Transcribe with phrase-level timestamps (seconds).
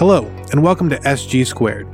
[0.00, 1.86] Hello, and welcome to SG Squared.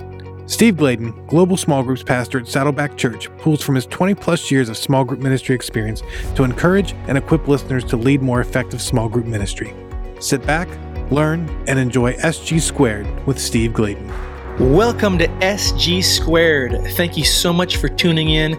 [0.48, 4.68] Steve Gladen, Global Small Groups Pastor at Saddleback Church, pulls from his 20 plus years
[4.68, 6.04] of small group ministry experience
[6.36, 9.74] to encourage and equip listeners to lead more effective small group ministry.
[10.20, 10.68] Sit back,
[11.10, 14.08] learn, and enjoy SG Squared with Steve Gladen.
[14.58, 16.80] Welcome to SG Squared.
[16.92, 18.58] Thank you so much for tuning in.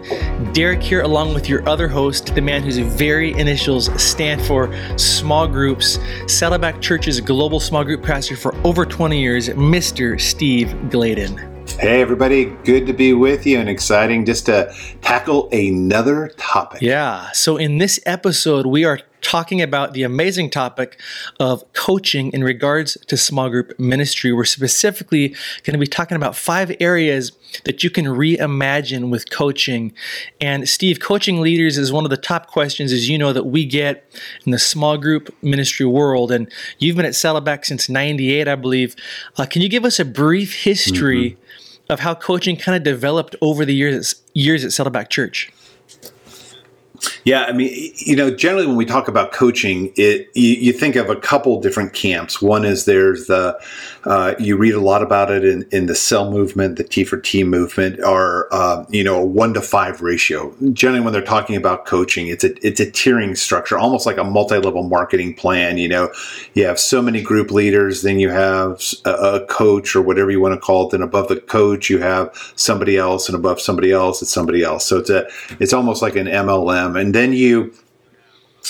[0.52, 5.48] Derek here, along with your other host, the man whose very initials stand for small
[5.48, 10.20] groups, Saddleback Church's global small group pastor for over 20 years, Mr.
[10.20, 11.36] Steve Gladen.
[11.80, 12.44] Hey, everybody.
[12.62, 16.80] Good to be with you and exciting just to tackle another topic.
[16.80, 17.32] Yeah.
[17.32, 20.98] So, in this episode, we are talking about the amazing topic
[21.38, 24.32] of coaching in regards to small group ministry.
[24.32, 25.28] We're specifically
[25.64, 27.32] going to be talking about five areas
[27.64, 29.92] that you can reimagine with coaching.
[30.40, 33.66] And Steve, coaching leaders is one of the top questions, as you know, that we
[33.66, 34.10] get
[34.46, 36.32] in the small group ministry world.
[36.32, 38.96] And you've been at Saddleback since 98, I believe.
[39.36, 41.92] Uh, can you give us a brief history mm-hmm.
[41.92, 45.52] of how coaching kind of developed over the years, years at Saddleback Church?
[47.24, 50.96] Yeah, I mean, you know, generally when we talk about coaching, it you, you think
[50.96, 52.40] of a couple different camps.
[52.40, 53.58] One is there's the
[54.04, 57.18] uh, you read a lot about it in, in the cell movement, the T for
[57.18, 60.54] T movement, or uh, you know, a one to five ratio.
[60.72, 64.24] Generally, when they're talking about coaching, it's a it's a tiering structure, almost like a
[64.24, 65.78] multi level marketing plan.
[65.78, 66.12] You know,
[66.54, 70.40] you have so many group leaders, then you have a, a coach or whatever you
[70.40, 70.92] want to call it.
[70.92, 74.86] Then above the coach, you have somebody else, and above somebody else, it's somebody else.
[74.86, 75.26] So it's a
[75.58, 77.74] it's almost like an MLM, and then you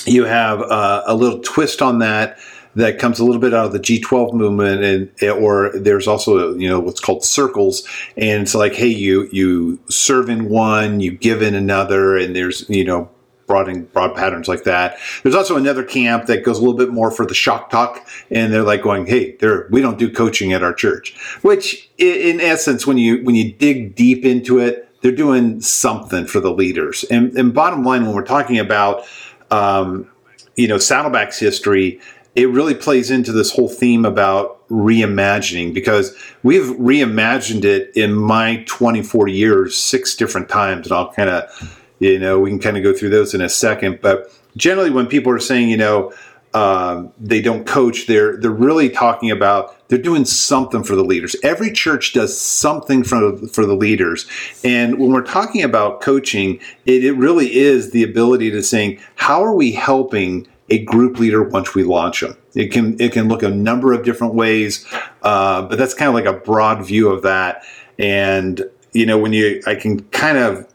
[0.04, 2.38] you have uh, a little twist on that
[2.78, 6.68] that comes a little bit out of the G12 movement, and or there's also you
[6.68, 11.42] know what's called circles, and it's like hey you you serve in one, you give
[11.42, 13.10] in another, and there's you know
[13.46, 14.98] broad broad patterns like that.
[15.22, 18.52] There's also another camp that goes a little bit more for the shock talk, and
[18.52, 22.86] they're like going, "Hey, there we don't do coaching at our church." Which, in essence,
[22.86, 27.04] when you when you dig deep into it, they're doing something for the leaders.
[27.10, 29.04] And, and bottom line, when we're talking about,
[29.50, 30.10] um,
[30.56, 32.00] you know, Saddleback's history,
[32.38, 38.62] it really plays into this whole theme about reimagining because we've reimagined it in my
[38.68, 40.86] 24 years six different times.
[40.86, 43.48] And I'll kind of, you know, we can kind of go through those in a
[43.48, 43.98] second.
[44.00, 46.12] But generally, when people are saying, you know,
[46.54, 51.34] um, they don't coach, they're they're really talking about they're doing something for the leaders.
[51.42, 54.26] Every church does something for, for the leaders.
[54.62, 59.42] And when we're talking about coaching, it, it really is the ability to saying, how
[59.42, 62.36] are we helping a group leader once we launch them?
[62.54, 64.86] It can, it can look a number of different ways,
[65.22, 67.62] uh, but that's kind of like a broad view of that.
[67.98, 68.62] And,
[68.92, 70.66] you know, when you, I can kind of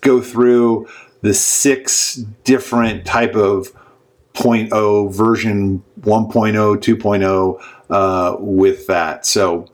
[0.00, 0.88] go through
[1.22, 3.72] the six different type of
[4.34, 9.24] 0.0 version 1.0 2.0 uh, with that.
[9.24, 9.66] So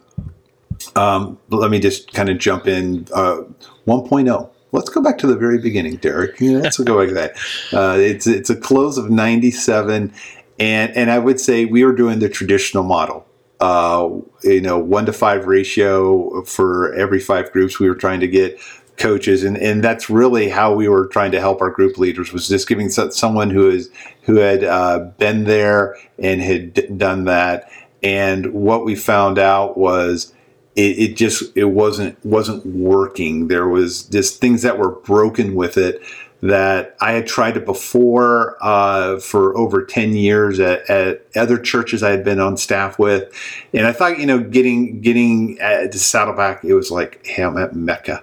[0.96, 3.06] um, let me just kind of jump in.
[3.12, 3.42] Uh,
[3.86, 4.49] 1.0.
[4.72, 6.38] Let's go back to the very beginning, Derek.
[6.40, 7.36] Yeah, let's go back to that.
[7.72, 10.12] Uh, it's it's a close of 97,
[10.58, 13.26] and and I would say we were doing the traditional model.
[13.60, 14.08] Uh,
[14.42, 17.78] you know, one to five ratio for every five groups.
[17.78, 18.58] We were trying to get
[19.00, 22.48] coaches and, and that's really how we were trying to help our group leaders was
[22.48, 23.90] just giving someone who is
[24.22, 27.68] who had uh, been there and had done that
[28.02, 30.34] and what we found out was
[30.80, 33.48] it, it, just it wasn't wasn't working.
[33.48, 36.00] There was just things that were broken with it
[36.42, 42.02] that I had tried it before uh, for over ten years at, at, other churches
[42.02, 43.30] I had been on staff with,
[43.74, 47.76] and I thought you know getting getting at Saddleback it was like hey I'm at
[47.76, 48.22] Mecca.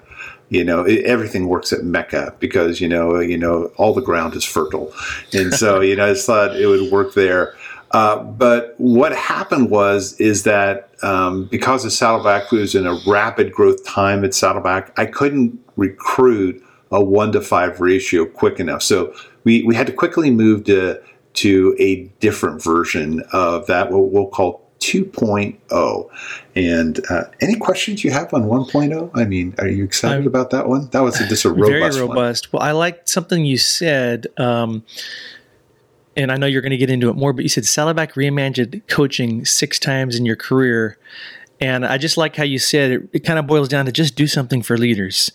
[0.50, 4.34] You know it, everything works at mecca because you know you know all the ground
[4.34, 4.94] is fertile.
[5.34, 7.57] And so you know i just thought it would work there
[7.92, 13.54] uh, but what happened was is that um, because of Saddleback was in a rapid
[13.54, 18.82] growth time at Saddleback, I couldn't recruit a one to five ratio quick enough.
[18.82, 21.02] So we, we had to quickly move to
[21.34, 26.10] to a different version of that, what we'll call 2.0.
[26.56, 29.12] And uh, any questions you have on 1.0?
[29.14, 30.90] I mean, are you excited I'm, about that one?
[30.90, 32.54] That was just a robust Very robust.
[32.54, 32.62] One.
[32.62, 34.28] Well, I liked something you said.
[34.38, 34.84] Um,
[36.18, 38.82] and I know you're going to get into it more, but you said Saddleback reimagined
[38.88, 40.98] coaching six times in your career.
[41.62, 44.16] And I just like how you said it, it kind of boils down to just
[44.16, 45.32] do something for leaders.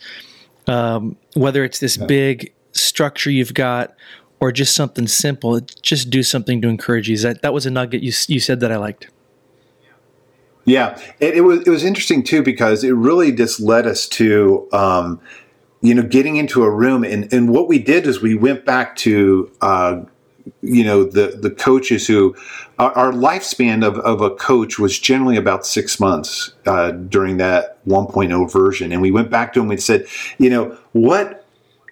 [0.67, 2.07] Um, whether it's this yeah.
[2.07, 3.95] big structure you've got
[4.41, 7.17] or just something simple, just do something to encourage you.
[7.19, 9.09] That, that was a nugget you, you said that I liked.
[10.65, 14.69] Yeah, it, it was it was interesting too because it really just led us to
[14.73, 15.21] um,
[15.81, 18.95] you know getting into a room and and what we did is we went back
[18.99, 20.03] to uh,
[20.63, 22.35] you know the the coaches who
[22.79, 27.85] our, our lifespan of, of a coach was generally about six months uh, during that
[27.87, 28.93] 1.0 version.
[28.93, 30.07] And we went back to him and said
[30.39, 31.47] you know what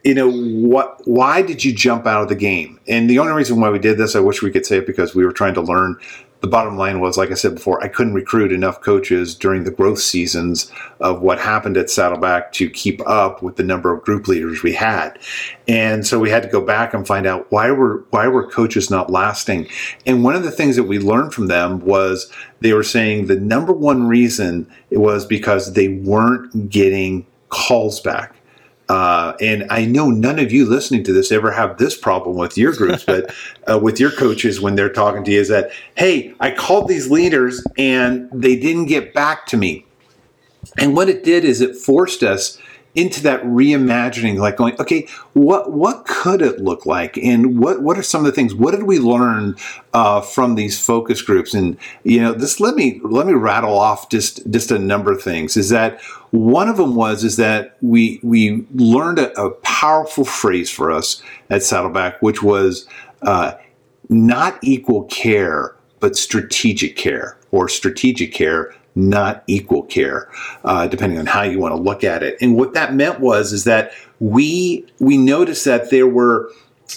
[0.04, 2.80] you know what why did you jump out of the game?
[2.88, 5.14] And the only reason why we did this i wish we could say it because
[5.14, 5.96] we were trying to learn
[6.40, 9.70] the bottom line was, like I said before, I couldn't recruit enough coaches during the
[9.70, 14.26] growth seasons of what happened at Saddleback to keep up with the number of group
[14.26, 15.18] leaders we had.
[15.68, 18.90] And so we had to go back and find out why were why were coaches
[18.90, 19.68] not lasting.
[20.06, 23.38] And one of the things that we learned from them was they were saying the
[23.38, 28.34] number one reason it was because they weren't getting calls back.
[28.90, 32.58] Uh, and I know none of you listening to this ever have this problem with
[32.58, 33.32] your groups, but
[33.70, 37.08] uh, with your coaches when they're talking to you is that, hey, I called these
[37.08, 39.86] leaders and they didn't get back to me.
[40.76, 42.58] And what it did is it forced us
[42.94, 47.96] into that reimagining, like going, okay, what what could it look like, and what what
[47.96, 48.54] are some of the things?
[48.54, 49.56] What did we learn
[49.92, 51.54] uh, from these focus groups?
[51.54, 55.22] And you know, this let me let me rattle off just just a number of
[55.22, 55.56] things.
[55.56, 56.00] Is that
[56.30, 61.22] one of them was is that we we learned a, a powerful phrase for us
[61.48, 62.86] at Saddleback, which was
[63.22, 63.52] uh,
[64.08, 70.28] not equal care, but strategic care, or strategic care not equal care,
[70.64, 72.36] uh, depending on how you want to look at it.
[72.40, 76.50] And what that meant was is that we we noticed that there were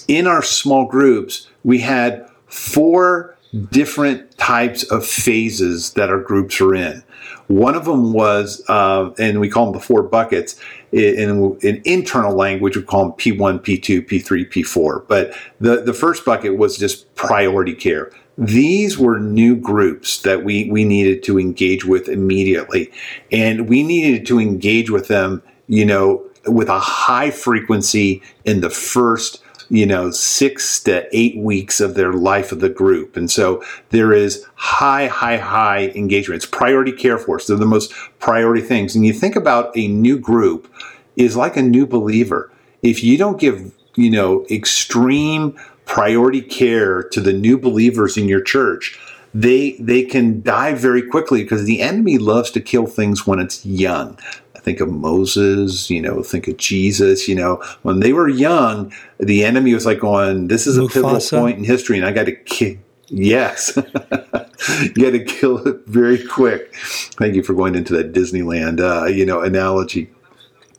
[0.07, 3.35] in our small groups we had four
[3.69, 7.03] different types of phases that our groups are in.
[7.47, 10.59] One of them was, uh, and we call them the four buckets.
[10.91, 15.05] In, in, internal language, we call them P1, P2, P3, P4.
[15.07, 20.69] But the, the first bucket was just priority care these were new groups that we,
[20.69, 22.91] we needed to engage with immediately.
[23.31, 28.69] And we needed to engage with them, you know, with a high frequency in the
[28.69, 33.17] first you know six to eight weeks of their life of the group.
[33.17, 36.43] And so there is high high high engagement.
[36.43, 37.47] It's priority care for us.
[37.47, 38.95] They're the most priority things.
[38.95, 40.71] And you think about a new group
[41.15, 42.51] is like a new believer.
[42.81, 48.41] If you don't give you know extreme priority care to the new believers in your
[48.41, 48.99] church,
[49.33, 53.65] they they can die very quickly because the enemy loves to kill things when it's
[53.65, 54.17] young.
[54.55, 58.93] I think of Moses, you know, think of Jesus, you know, when they were young,
[59.19, 62.25] the enemy was like going, This is a pivotal point in history, and I got
[62.25, 62.77] to kill
[63.07, 63.73] Yes.
[63.77, 66.73] you got to kill it very quick.
[66.75, 70.09] Thank you for going into that Disneyland, uh, you know, analogy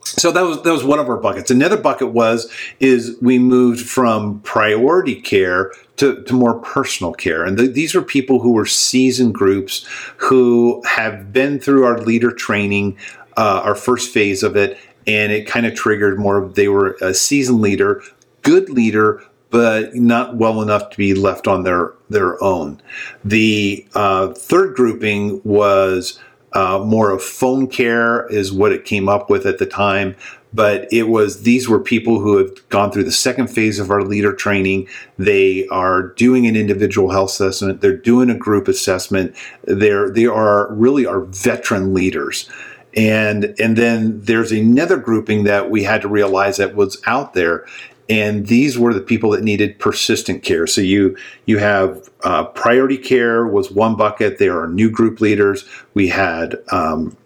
[0.05, 1.49] so that was that was one of our buckets.
[1.49, 7.57] Another bucket was is we moved from priority care to, to more personal care, and
[7.57, 9.85] the, these were people who were seasoned groups
[10.17, 12.97] who have been through our leader training,
[13.35, 16.47] uh, our first phase of it, and it kind of triggered more.
[16.47, 18.03] They were a seasoned leader,
[18.43, 22.79] good leader, but not well enough to be left on their their own.
[23.23, 26.19] The uh, third grouping was
[26.55, 30.15] uh, more of phone care is what it came up with at the time.
[30.53, 34.01] But it was these were people who have gone through the second phase of our
[34.01, 34.87] leader training.
[35.17, 37.81] They are doing an individual health assessment.
[37.81, 39.35] They're doing a group assessment.
[39.65, 42.49] They're they are really our veteran leaders.
[42.95, 47.65] And and then there's another grouping that we had to realize that was out there,
[48.09, 50.67] and these were the people that needed persistent care.
[50.67, 54.37] So you you have uh, priority care was one bucket.
[54.37, 55.65] There are new group leaders.
[55.93, 57.17] We had um,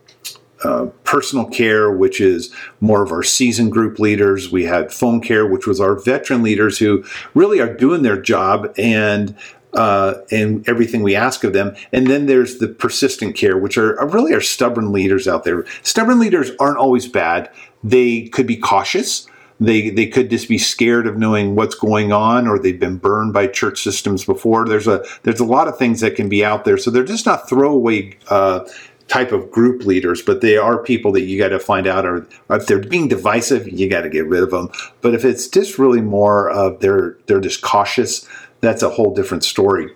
[0.64, 4.52] uh, personal care, which is more of our seasoned group leaders.
[4.52, 7.04] We had phone care, which was our veteran leaders who
[7.34, 9.36] really are doing their job and
[9.74, 11.76] uh, and everything we ask of them.
[11.92, 15.66] And then there's the persistent care, which are, are really our stubborn leaders out there.
[15.84, 17.52] Stubborn leaders aren't always bad.
[17.84, 19.28] They could be cautious
[19.60, 23.34] they they could just be scared of knowing what's going on or they've been burned
[23.34, 24.66] by church systems before.
[24.66, 26.78] There's a there's a lot of things that can be out there.
[26.78, 28.68] So they're just not throwaway uh,
[29.10, 32.28] type of group leaders but they are people that you got to find out or
[32.52, 34.70] if they're being divisive you got to get rid of them
[35.02, 38.28] but if it's just really more of they're they're just cautious
[38.62, 39.92] that's a whole different story.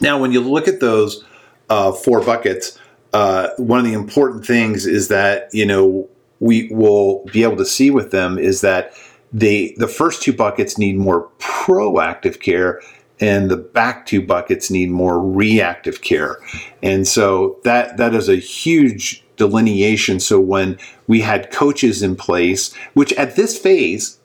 [0.00, 1.24] Now when you look at those
[1.68, 2.78] uh, four buckets
[3.12, 6.08] uh, one of the important things is that you know
[6.40, 8.92] we will be able to see with them is that
[9.32, 12.80] they the first two buckets need more proactive care
[13.20, 16.38] and the back two buckets need more reactive care.
[16.82, 20.20] And so that that is a huge delineation.
[20.20, 24.18] So when we had coaches in place, which at this phase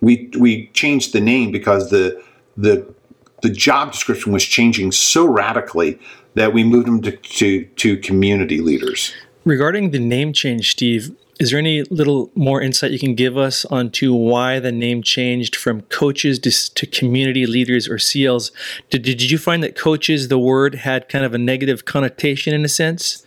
[0.00, 2.22] we we changed the name because the
[2.56, 2.86] the
[3.42, 5.98] the job description was changing so radically
[6.34, 9.14] that we moved them to, to, to community leaders.
[9.44, 13.64] Regarding the name change, Steve, is there any little more insight you can give us
[13.66, 18.50] onto why the name changed from coaches to, to community leaders or CLs?
[18.88, 22.64] Did, did you find that coaches, the word, had kind of a negative connotation in
[22.64, 23.24] a sense?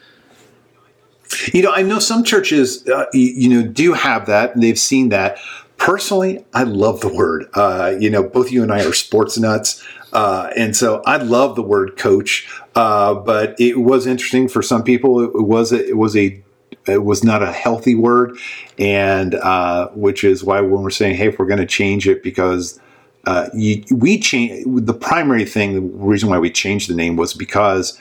[1.53, 5.09] You know, I know some churches, uh, you, know, do have that, and they've seen
[5.09, 5.37] that.
[5.77, 7.47] Personally, I love the word.
[7.53, 11.55] Uh, you know, both you and I are sports nuts, uh, and so I love
[11.55, 12.49] the word coach.
[12.75, 15.23] Uh, but it was interesting for some people.
[15.23, 16.41] It was a, it was a
[16.87, 18.37] it was not a healthy word,
[18.77, 22.23] and uh, which is why when we're saying, hey, if we're going to change it
[22.23, 22.79] because
[23.25, 27.33] uh, you, we change the primary thing, the reason why we changed the name was
[27.33, 27.99] because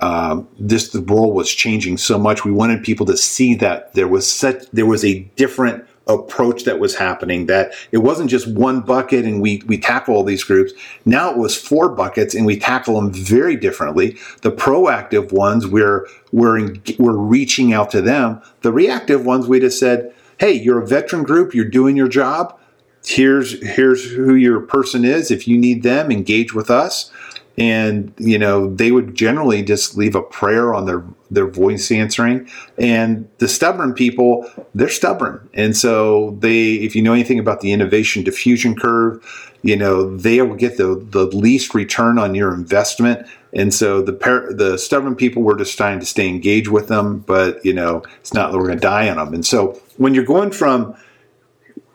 [0.00, 2.44] um, this the world was changing so much.
[2.44, 6.78] We wanted people to see that there was such there was a different approach that
[6.78, 10.72] was happening that it wasn't just one bucket and we we tackle all these groups.
[11.04, 14.18] Now it was four buckets and we tackle them very differently.
[14.42, 18.42] The proactive ones we're we're we're reaching out to them.
[18.60, 22.58] The reactive ones we just said hey you're a veteran group you're doing your job.
[23.06, 25.30] Here's here's who your person is.
[25.30, 27.10] If you need them engage with us
[27.56, 32.48] and you know they would generally just leave a prayer on their their voice answering.
[32.78, 35.48] And the stubborn people they're stubborn.
[35.54, 40.42] And so they if you know anything about the innovation diffusion curve you know they
[40.42, 43.26] will get the the least return on your investment.
[43.52, 47.20] And so the par- the stubborn people were just trying to stay engaged with them.
[47.20, 50.14] But you know it's not that we're going to die on them and so when
[50.14, 50.94] you're going from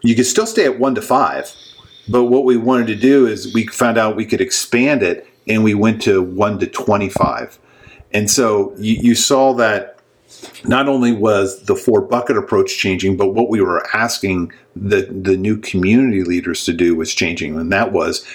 [0.01, 1.54] you can still stay at 1 to 5
[2.08, 5.63] but what we wanted to do is we found out we could expand it and
[5.63, 7.60] we went to 1 to 25.
[8.13, 10.00] And so you, you saw that
[10.63, 15.36] not only was the four bucket approach changing, but what we were asking the, the
[15.36, 17.60] new community leaders to do was changing.
[17.60, 18.25] And that was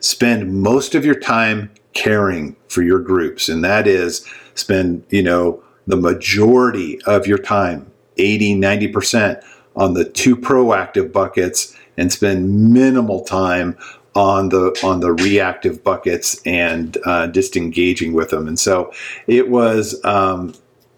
[0.00, 3.48] spend most of your time caring for your groups.
[3.48, 9.42] And that is spend, you know, the majority of your time, 80, 90%,
[9.76, 13.76] on the two proactive buckets and spend minimal time
[14.14, 18.48] on the on the reactive buckets and uh, disengaging with them.
[18.48, 18.92] And so
[19.26, 20.54] it was, um,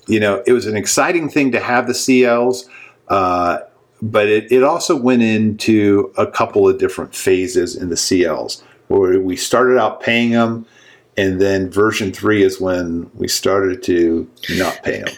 [0.07, 2.65] you know, it was an exciting thing to have the CLs,
[3.09, 3.59] uh,
[4.01, 9.21] but it, it also went into a couple of different phases in the CLs where
[9.21, 10.67] we started out paying them.
[11.15, 15.15] And then version three is when we started to not pay them.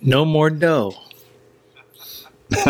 [0.00, 0.94] no more dough.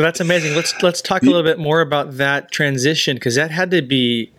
[0.00, 0.56] So that's amazing.
[0.56, 4.32] Let's let's talk a little bit more about that transition because that had to be,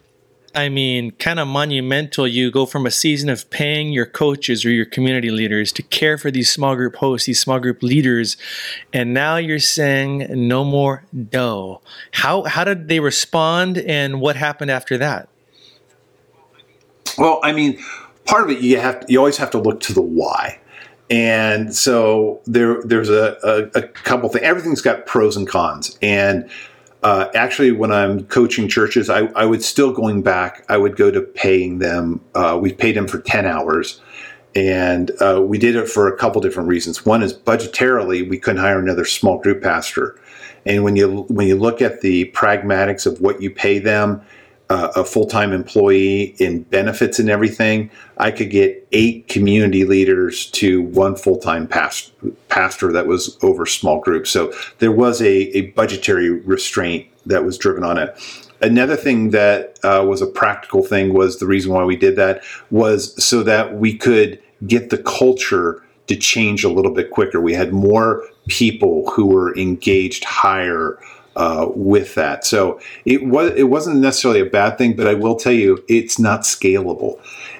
[0.56, 2.27] I mean, kind of monumental.
[2.27, 6.18] You go from a season of paying your coaches or your community leaders to care
[6.18, 8.38] for these small group hosts, these small group leaders,
[8.91, 11.84] and now you're saying no more dough.
[12.10, 15.30] How how did they respond, and what happened after that?
[17.20, 17.80] Well, I mean,
[18.25, 20.60] part of it you have you always have to look to the why
[21.12, 24.46] and so there, there's a, a, a couple things.
[24.46, 25.98] Everything's got pros and cons.
[26.01, 26.50] And
[27.03, 30.63] uh, actually, when I'm coaching churches, I, I, would still going back.
[30.70, 32.22] I would go to paying them.
[32.34, 34.00] Uh, we paid them for ten hours,
[34.56, 37.06] and uh, we did it for a couple different reasons.
[37.06, 40.18] One is budgetarily, we couldn't hire another small group pastor.
[40.65, 44.22] And when you when you look at the pragmatics of what you pay them
[44.72, 50.46] uh, a full time employee in benefits and everything, I could get eight community leaders
[50.51, 52.13] to one full time past,
[52.48, 54.30] pastor that was over small groups.
[54.30, 58.18] So there was a, a budgetary restraint that was driven on it.
[58.62, 62.42] Another thing that uh, was a practical thing was the reason why we did that
[62.70, 67.42] was so that we could get the culture to change a little bit quicker.
[67.42, 70.98] We had more people who were engaged higher
[71.36, 72.46] uh, with that.
[72.46, 76.20] So it was it wasn't necessarily a bad thing, but I will tell you it's
[76.20, 77.20] not scalable.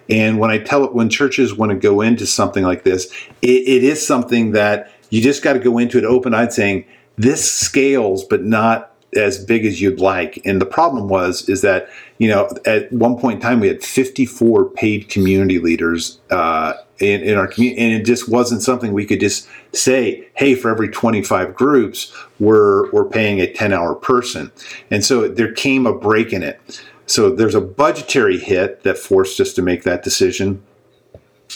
[0.10, 3.12] And when I tell it when churches want to go into something like this,
[3.42, 6.86] it, it is something that you just got to go into it open eyed, saying
[7.18, 10.42] this scales, but not as big as you'd like.
[10.46, 13.84] And the problem was is that you know at one point in time we had
[13.84, 19.05] 54 paid community leaders uh, in, in our community, and it just wasn't something we
[19.05, 24.51] could just say, hey, for every 25 groups, we're we're paying a 10 hour person.
[24.89, 26.81] And so there came a break in it.
[27.05, 30.63] So there's a budgetary hit that forced us to make that decision.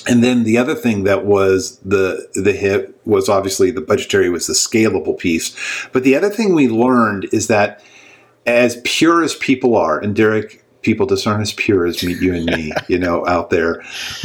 [0.08, 4.48] And then the other thing that was the the hit was obviously the budgetary was
[4.48, 5.56] the scalable piece.
[5.94, 7.82] But the other thing we learned is that
[8.46, 12.34] as pure as people are, and Derek, people just aren't as pure as meet you
[12.34, 13.84] and me, you know, out there.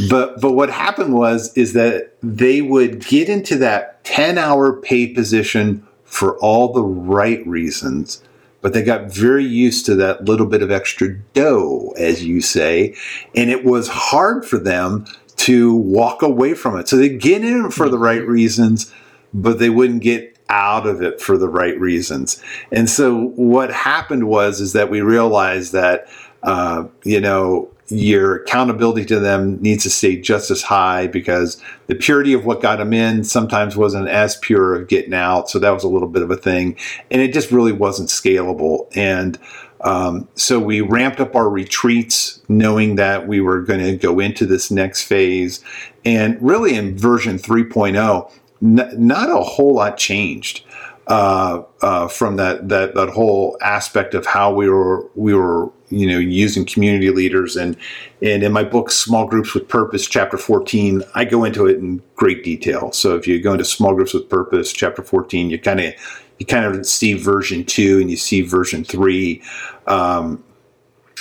[0.08, 5.08] But but what happened was is that they would get into that 10 hour pay
[5.08, 8.22] position for all the right reasons
[8.62, 12.94] but they got very used to that little bit of extra dough, as you say,
[13.34, 16.88] and it was hard for them to walk away from it.
[16.88, 18.32] So they get in for the right mm-hmm.
[18.32, 18.92] reasons,
[19.32, 22.42] but they wouldn't get out of it for the right reasons.
[22.70, 26.08] And so what happened was is that we realized that
[26.42, 31.94] uh, you know your accountability to them needs to stay just as high because the
[31.94, 35.50] purity of what got them in sometimes wasn't as pure of getting out.
[35.50, 36.76] So that was a little bit of a thing,
[37.10, 38.86] and it just really wasn't scalable.
[38.94, 39.38] And
[39.82, 44.46] um, so we ramped up our retreats, knowing that we were going to go into
[44.46, 45.64] this next phase.
[46.04, 48.30] And really, in version 3.0,
[48.62, 50.64] n- not a whole lot changed.
[51.06, 56.06] Uh, uh, from that that that whole aspect of how we were we were you
[56.06, 57.56] know using community leaders.
[57.56, 57.76] And
[58.22, 62.02] and in my book small groups with purpose chapter 14 i go into it in
[62.16, 62.92] great detail.
[62.92, 65.94] So if you go into small groups with purpose chapter 14 you kind of
[66.38, 69.42] you kind of see version 2 and you see version 3
[69.86, 70.42] um,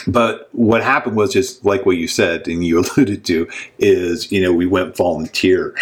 [0.07, 3.47] but what happened was just like what you said and you alluded to
[3.77, 5.75] is you know we went volunteer.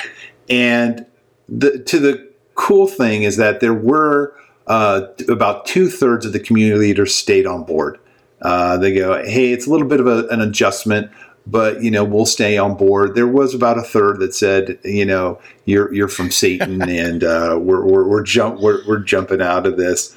[0.50, 1.06] And
[1.50, 4.34] the to the cool thing is that there were
[4.68, 8.00] uh, about two thirds of the community leaders stayed on board.
[8.42, 11.12] Uh, they go, hey, it's a little bit of a, an adjustment,
[11.48, 13.16] but you know we'll stay on board.
[13.16, 17.58] There was about a third that said, you know, you're you're from Satan, and uh,
[17.60, 20.16] we're we're we're, jump, we're we're jumping out of this.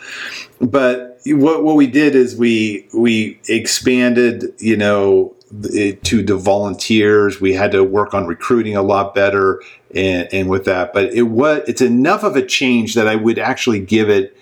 [0.61, 7.41] But what what we did is we we expanded, you know, to the volunteers.
[7.41, 9.63] We had to work on recruiting a lot better,
[9.95, 13.39] and, and with that, but it was it's enough of a change that I would
[13.39, 14.37] actually give it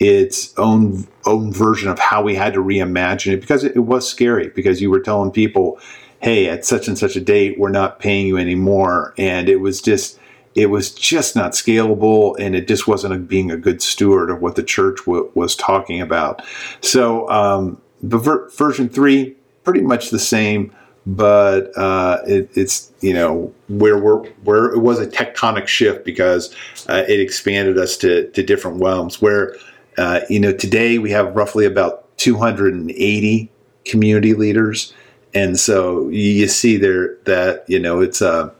[0.00, 4.08] its own own version of how we had to reimagine it because it, it was
[4.08, 5.78] scary because you were telling people,
[6.20, 9.80] hey, at such and such a date, we're not paying you anymore, and it was
[9.80, 10.18] just
[10.56, 14.42] it was just not scalable and it just wasn't a, being a good steward of
[14.42, 16.42] what the church w- was talking about
[16.80, 20.74] so um, the ver- version 3 pretty much the same,
[21.06, 26.54] but uh, it, it's you know where we're where it was a tectonic shift because
[26.88, 29.20] uh, it expanded us to to different realms.
[29.20, 29.56] Where
[29.98, 33.50] uh, you know today we have roughly about 280
[33.84, 34.92] community leaders,
[35.34, 38.50] and so you see there that you know it's a uh,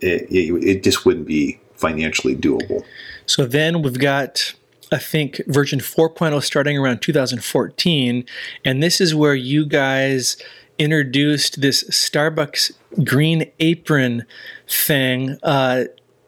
[0.00, 2.84] it, it just wouldn't be financially doable.
[3.26, 4.54] So then we've got
[4.92, 8.24] I think, version 4.0 starting around 2014.
[8.64, 10.36] And this is where you guys
[10.78, 12.72] introduced this Starbucks
[13.04, 14.24] green apron
[14.66, 15.38] thing.
[15.42, 15.84] Uh,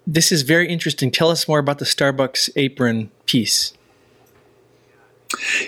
[0.07, 1.11] this is very interesting.
[1.11, 3.73] Tell us more about the Starbucks apron piece.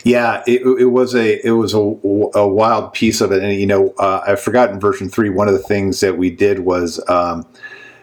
[0.05, 3.67] Yeah, it, it, was a it was a, a, wild piece of it, and you
[3.67, 5.31] know uh, I've forgotten version three.
[5.31, 7.47] One of the things that we did was um,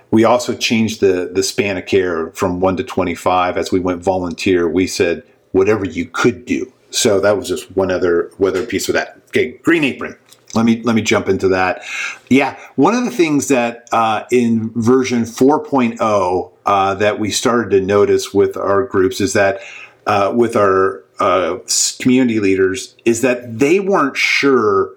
[0.10, 3.80] we also changed the the span of care from one to twenty five as we
[3.80, 4.70] went volunteer.
[4.70, 6.72] We said whatever you could do.
[6.90, 9.22] So that was just one other weather piece of that.
[9.30, 10.18] Okay, green apron.
[10.54, 11.84] Let me let me jump into that.
[12.30, 17.82] Yeah, one of the things that uh, in version 4.0 uh, that we started to
[17.82, 19.62] notice with our groups is that
[20.08, 21.60] uh, with our uh,
[22.00, 24.96] community leaders is that they weren't sure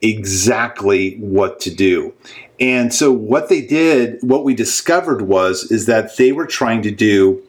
[0.00, 2.14] exactly what to do.
[2.58, 6.90] And so what they did, what we discovered was, is that they were trying to
[6.90, 7.42] do,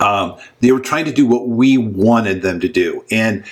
[0.00, 3.04] um, they were trying to do what we wanted them to do.
[3.12, 3.44] And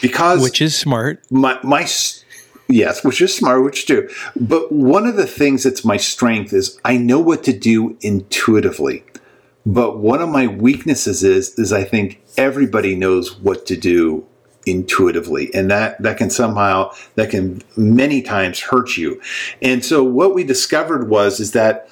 [0.00, 1.22] because, which is smart.
[1.30, 1.86] My, my,
[2.68, 4.08] yes, which is smart, which too.
[4.36, 9.04] But one of the things that's my strength is I know what to do intuitively.
[9.68, 14.26] But one of my weaknesses is, is I think everybody knows what to do
[14.64, 15.52] intuitively.
[15.52, 19.20] And that that can somehow that can many times hurt you.
[19.60, 21.90] And so what we discovered was is that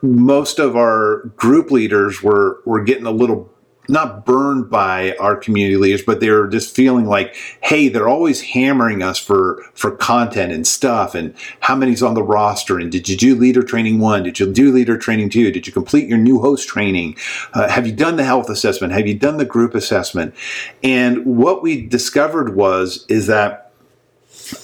[0.00, 3.50] most of our group leaders were were getting a little
[3.90, 8.40] not burned by our community leaders, but they were just feeling like, hey, they're always
[8.40, 13.08] hammering us for for content and stuff, and how many's on the roster, and did
[13.08, 14.22] you do leader training one?
[14.22, 15.50] Did you do leader training two?
[15.50, 17.16] Did you complete your new host training?
[17.52, 18.92] Uh, have you done the health assessment?
[18.92, 20.34] Have you done the group assessment?
[20.82, 23.72] And what we discovered was is that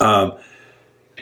[0.01, 0.33] um,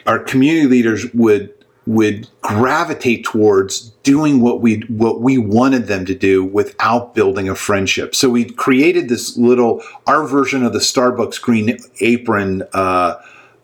[0.05, 1.53] our community leaders would
[1.87, 7.55] would gravitate towards doing what we what we wanted them to do without building a
[7.55, 8.15] friendship.
[8.15, 13.15] So we created this little our version of the Starbucks green apron uh,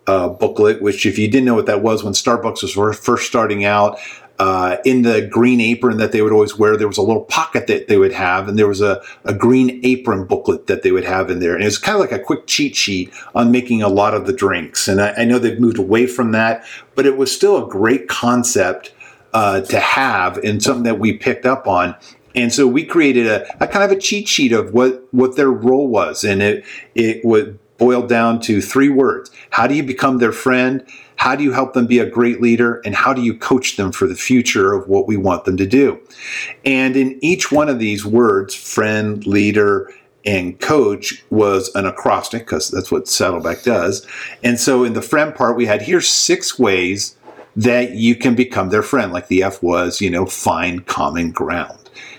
[0.07, 0.81] uh, booklet.
[0.81, 3.99] Which, if you didn't know what that was, when Starbucks was first starting out,
[4.41, 7.67] uh, in the green apron that they would always wear, there was a little pocket
[7.67, 11.03] that they would have, and there was a, a green apron booklet that they would
[11.03, 11.53] have in there.
[11.53, 14.25] And it was kind of like a quick cheat sheet on making a lot of
[14.25, 14.87] the drinks.
[14.87, 18.07] And I, I know they've moved away from that, but it was still a great
[18.07, 18.95] concept
[19.31, 21.95] uh, to have and something that we picked up on.
[22.33, 25.51] And so we created a, a, kind of a cheat sheet of what, what their
[25.51, 26.23] role was.
[26.23, 29.29] And it, it would boil down to three words.
[29.51, 30.83] How do you become their friend?
[31.21, 32.81] How do you help them be a great leader?
[32.83, 35.67] And how do you coach them for the future of what we want them to
[35.67, 35.99] do?
[36.65, 39.93] And in each one of these words, friend, leader,
[40.25, 44.03] and coach was an acrostic because that's what Saddleback does.
[44.41, 47.15] And so in the friend part, we had here's six ways
[47.55, 51.77] that you can become their friend, like the F was, you know, find common ground.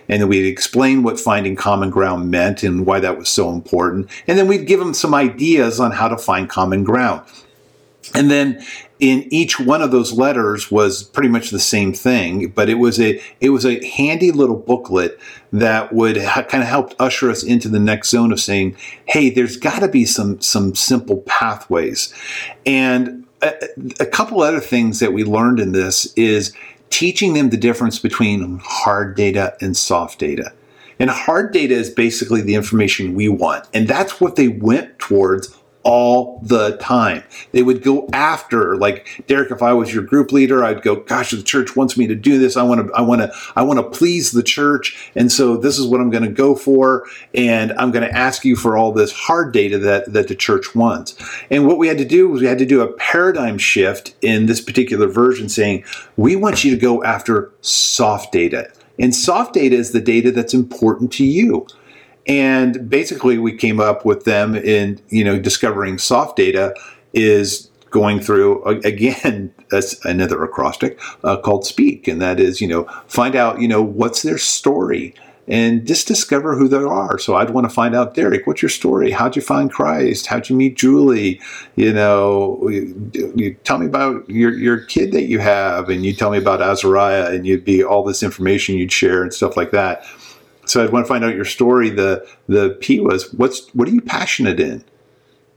[0.09, 4.09] And then we'd explain what finding common ground meant and why that was so important.
[4.29, 7.27] And then we'd give them some ideas on how to find common ground.
[8.15, 8.65] And then
[9.03, 13.01] in each one of those letters was pretty much the same thing, but it was
[13.01, 15.19] a it was a handy little booklet
[15.53, 19.29] that would ha- kind of help usher us into the next zone of saying, "Hey,
[19.29, 22.15] there's got to be some some simple pathways."
[22.65, 23.53] And a,
[23.99, 26.55] a couple other things that we learned in this is
[26.91, 30.53] teaching them the difference between hard data and soft data.
[31.01, 33.67] And hard data is basically the information we want.
[33.75, 37.25] And that's what they went towards all the time.
[37.53, 41.33] They would go after, like Derek, if I was your group leader, I'd go, gosh,
[41.33, 42.57] the church wants me to do this.
[42.57, 45.11] I want to, I want to, I want to please the church.
[45.15, 47.07] And so this is what I'm going to go for.
[47.35, 50.75] And I'm going to ask you for all this hard data that, that the church
[50.75, 51.17] wants.
[51.51, 54.47] And what we had to do was we had to do a paradigm shift in
[54.47, 55.85] this particular version saying,
[56.17, 58.73] we want you to go after soft data.
[58.99, 61.67] And soft data is the data that's important to you.
[62.27, 66.75] And basically, we came up with them in you know discovering soft data
[67.13, 72.09] is going through again that's another acrostic uh, called speak.
[72.09, 75.15] And that is you know find out you know what's their story
[75.49, 77.19] and just discover who they are.
[77.19, 79.11] So i'd want to find out derek what's your story?
[79.11, 80.27] How'd you find christ?
[80.27, 81.41] How'd you meet julie?
[81.75, 86.15] You know you, you tell me about your, your kid that you have and you
[86.15, 89.73] tell me about azariah and you'd be all this information you'd share and stuff like
[89.73, 90.07] that
[90.73, 91.91] so I'd want to find out your story.
[91.91, 94.83] The the P was what's what are you passionate in?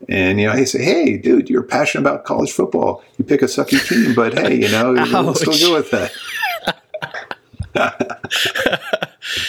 [0.09, 3.03] And you know, I say, hey, dude, you're passionate about college football.
[3.17, 6.11] You pick a sucky team, but hey, you know, let's go go with that.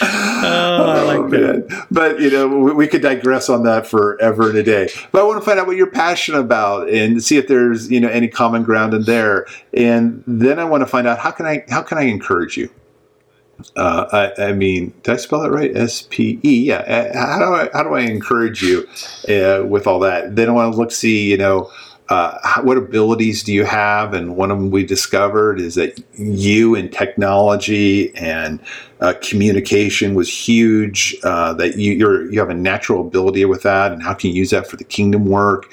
[0.01, 1.87] oh, I like oh, that.
[1.91, 4.89] But you know, we, we, could digress on that forever and a day.
[5.11, 7.99] But I want to find out what you're passionate about and see if there's you
[7.99, 9.45] know any common ground in there.
[9.73, 12.69] And then I want to find out how can I how can I encourage you
[13.75, 15.75] uh, I, I, mean, did I spell that right?
[15.75, 16.67] S P E.
[16.67, 16.77] Yeah.
[16.77, 18.87] Uh, how do I how do I encourage you
[19.29, 20.35] uh, with all that?
[20.35, 21.71] Then I want to look see, you know,
[22.09, 24.13] uh, what abilities do you have?
[24.13, 28.61] And one of them we discovered is that you and technology and
[29.01, 31.19] uh, communication was huge.
[31.21, 31.93] That you
[32.29, 34.83] you have a natural ability with that, and how can you use that for the
[34.83, 35.71] kingdom work?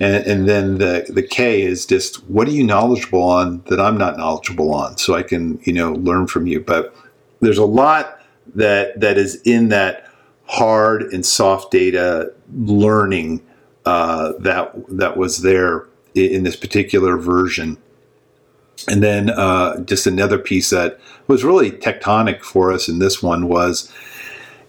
[0.00, 3.98] And, and then the the K is just what are you knowledgeable on that I'm
[3.98, 6.60] not knowledgeable on, so I can you know learn from you.
[6.60, 6.94] But
[7.40, 8.20] there's a lot
[8.54, 10.10] that that is in that
[10.46, 13.44] hard and soft data learning
[13.84, 17.76] uh, that that was there in this particular version.
[18.88, 23.48] And then uh, just another piece that was really tectonic for us in this one
[23.48, 23.92] was,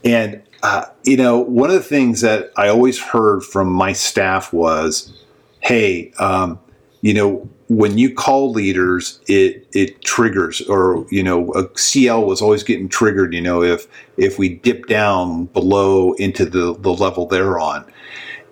[0.03, 4.51] and uh, you know, one of the things that I always heard from my staff
[4.53, 5.13] was,
[5.59, 6.59] "Hey, um,
[7.07, 12.41] you know, when you call leaders, it it triggers, or you know, a CL was
[12.41, 13.33] always getting triggered.
[13.33, 17.85] You know, if if we dip down below into the the level they're on,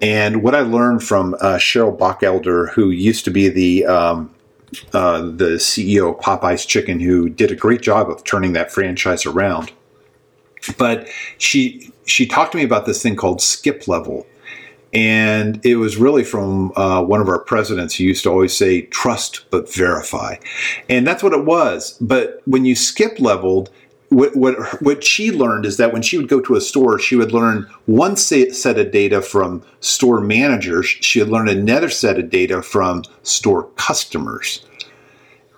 [0.02, 4.34] and what I learned from uh, Cheryl Bachelder, who used to be the um,
[4.94, 9.26] uh, the CEO of Popeye's Chicken, who did a great job of turning that franchise
[9.26, 9.74] around,
[10.78, 14.26] but she she talked to me about this thing called skip level
[14.96, 18.84] and it was really from uh, one of our presidents who used to always say,
[18.84, 20.38] trust but verify.
[20.90, 21.98] And that's what it was.
[22.00, 23.70] But when you skip leveled,
[24.08, 27.18] what, what, what she learned is that when she would go to a store, she
[27.18, 32.30] would learn one set of data from store managers, she would learn another set of
[32.30, 34.66] data from store customers.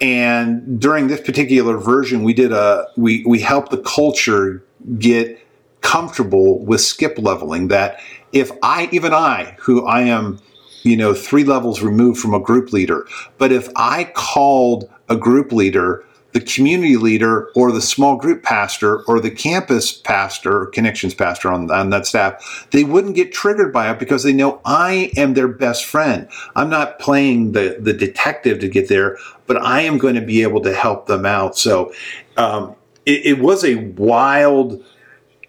[0.01, 4.63] And during this particular version, we did a we we helped the culture
[4.99, 5.39] get
[5.81, 7.99] comfortable with skip leveling that
[8.39, 10.39] if I, even I, who I am,
[10.83, 15.51] you know, three levels removed from a group leader, but if I called a group
[15.51, 16.05] leader
[16.37, 21.51] the community leader or the small group pastor or the campus pastor or connections pastor
[21.51, 25.33] on, on, that staff, they wouldn't get triggered by it because they know I am
[25.33, 26.27] their best friend.
[26.55, 30.43] I'm not playing the, the detective to get there, but I am going to be
[30.43, 31.57] able to help them out.
[31.57, 31.91] So
[32.35, 32.75] um,
[33.07, 34.83] it, it was a wild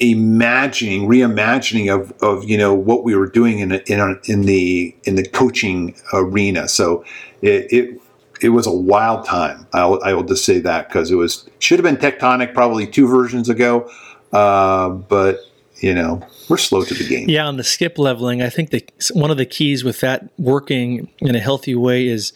[0.01, 5.17] imagining, reimagining of, of you know what we were doing in in, in the in
[5.17, 6.69] the coaching arena.
[6.69, 7.05] So
[7.43, 8.01] it, it
[8.41, 9.67] it was a wild time.
[9.73, 13.09] I'll, I will just say that because it was should have been tectonic probably two
[13.09, 13.91] versions ago,
[14.33, 15.41] uh, but
[15.81, 17.29] you know, we're slow to the game.
[17.29, 21.09] Yeah, on the skip leveling, I think the one of the keys with that working
[21.19, 22.33] in a healthy way is,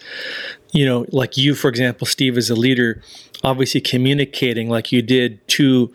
[0.72, 3.02] you know, like you, for example, Steve, as a leader,
[3.42, 5.92] obviously communicating like you did to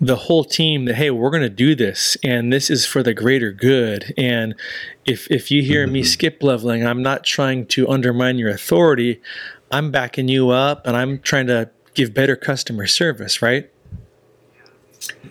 [0.00, 3.12] the whole team that hey we're going to do this and this is for the
[3.12, 4.54] greater good and
[5.04, 5.94] if if you hear mm-hmm.
[5.94, 9.20] me skip leveling i'm not trying to undermine your authority
[9.70, 13.70] i'm backing you up and i'm trying to give better customer service right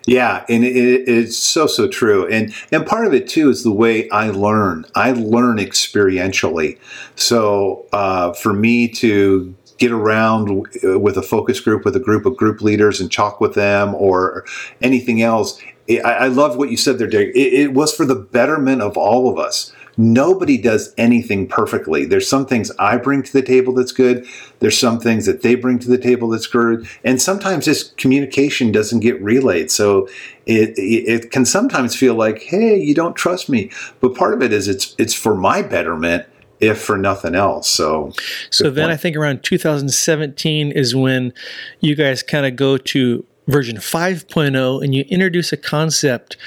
[0.05, 3.71] yeah, and it, it's so so true, and and part of it too is the
[3.71, 4.86] way I learn.
[4.95, 6.79] I learn experientially.
[7.15, 12.26] So uh, for me to get around uh, with a focus group with a group
[12.26, 14.46] of group leaders and talk with them or
[14.82, 17.36] anything else, I, I love what you said there, Derek.
[17.36, 22.06] It, it was for the betterment of all of us nobody does anything perfectly.
[22.06, 24.26] There's some things I bring to the table that's good.
[24.60, 26.88] There's some things that they bring to the table that's good.
[27.04, 29.70] And sometimes this communication doesn't get relayed.
[29.70, 30.08] So
[30.46, 33.72] it, it can sometimes feel like, hey, you don't trust me.
[34.00, 36.26] But part of it is it's it's for my betterment
[36.60, 37.69] if for nothing else.
[37.69, 38.12] So,
[38.50, 38.93] so then point.
[38.93, 41.34] I think around 2017 is when
[41.80, 46.38] you guys kind of go to version 5.0 and you introduce a concept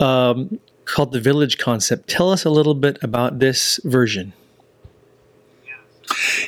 [0.00, 2.08] um, called the Village Concept.
[2.08, 4.32] Tell us a little bit about this version.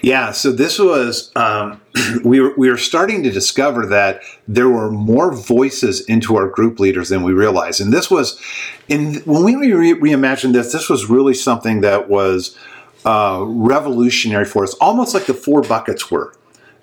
[0.02, 1.80] Yeah, so this was um,
[2.24, 6.80] we were we were starting to discover that there were more voices into our group
[6.80, 8.40] leaders than we realized, and this was
[8.88, 10.72] in when we re- reimagined this.
[10.72, 12.56] This was really something that was
[13.04, 16.34] uh, revolutionary for us, almost like the four buckets were.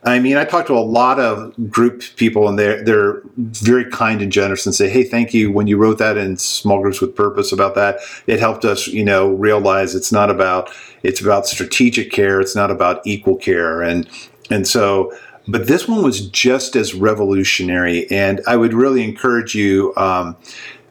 [0.03, 4.21] I mean, I talked to a lot of group people, and they're they're very kind
[4.21, 7.15] and generous, and say, "Hey, thank you when you wrote that in small groups with
[7.15, 7.99] purpose about that.
[8.27, 10.69] It helped us, you know, realize it's not about
[11.03, 14.08] it's about strategic care, it's not about equal care, and
[14.49, 15.12] and so."
[15.49, 19.93] But this one was just as revolutionary, and I would really encourage you.
[19.97, 20.36] Um,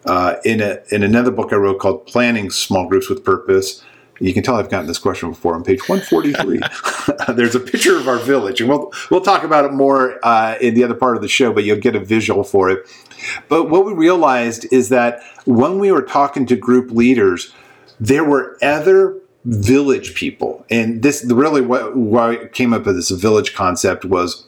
[0.06, 3.82] uh, in a in another book I wrote called "Planning Small Groups with Purpose,"
[4.20, 6.60] You can tell I've gotten this question before on page 143.
[7.34, 10.74] There's a picture of our village, and we'll we'll talk about it more uh, in
[10.74, 12.86] the other part of the show, but you'll get a visual for it.
[13.48, 17.52] But what we realized is that when we were talking to group leaders,
[18.00, 23.54] there were other village people, and this really what why came up with this village
[23.54, 24.46] concept was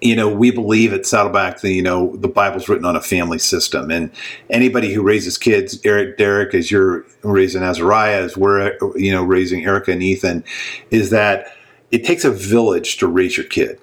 [0.00, 3.38] you know, we believe at Saddleback that, you know, the Bible's written on a family
[3.38, 3.90] system.
[3.90, 4.10] And
[4.48, 9.64] anybody who raises kids, Eric, Derek, as you're raising Azariah, as we're, you know, raising
[9.64, 10.44] Erica and Ethan,
[10.90, 11.54] is that
[11.90, 13.80] it takes a village to raise your kid.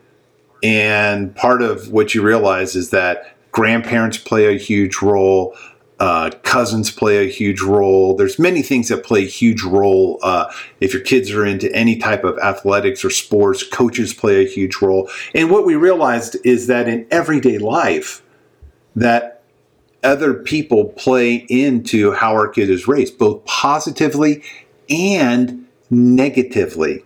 [0.63, 5.55] And part of what you realize is that grandparents play a huge role.
[5.99, 8.15] Uh, cousins play a huge role.
[8.15, 10.19] There's many things that play a huge role.
[10.21, 14.47] Uh, if your kids are into any type of athletics or sports, coaches play a
[14.47, 15.09] huge role.
[15.33, 18.21] And what we realized is that in everyday life,
[18.95, 19.41] that
[20.03, 24.43] other people play into how our kid is raised, both positively
[24.89, 27.03] and negatively.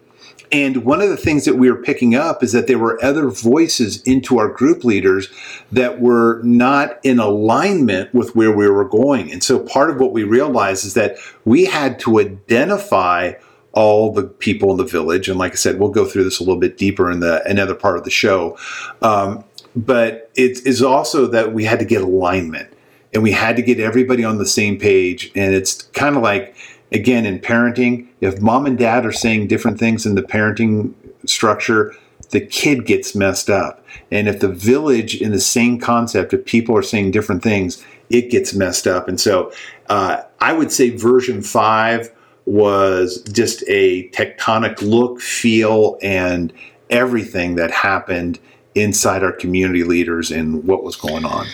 [0.52, 3.30] And one of the things that we were picking up is that there were other
[3.30, 5.30] voices into our group leaders
[5.72, 9.32] that were not in alignment with where we were going.
[9.32, 13.34] And so part of what we realized is that we had to identify
[13.74, 15.30] all the people in the village.
[15.30, 17.76] And like I said, we'll go through this a little bit deeper in the another
[17.76, 18.58] part of the show.
[19.02, 22.74] Um, but it is also that we had to get alignment
[23.14, 25.32] and we had to get everybody on the same page.
[25.36, 26.56] And it's kind of like
[26.92, 30.94] again, in parenting, if mom and dad are saying different things in the parenting
[31.26, 31.96] structure,
[32.32, 33.86] the kid gets messed up.
[34.10, 38.30] And if the village, in the same concept, if people are saying different things, it
[38.30, 39.08] gets messed up.
[39.08, 39.52] And so
[39.90, 42.12] uh, I would say version five
[42.46, 46.52] was just a tectonic look, feel, and
[46.90, 48.40] everything that happened
[48.76, 51.46] inside our community leaders and what was going on.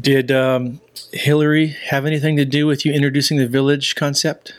[0.00, 0.80] Did um,
[1.12, 4.54] Hillary have anything to do with you introducing the village concept?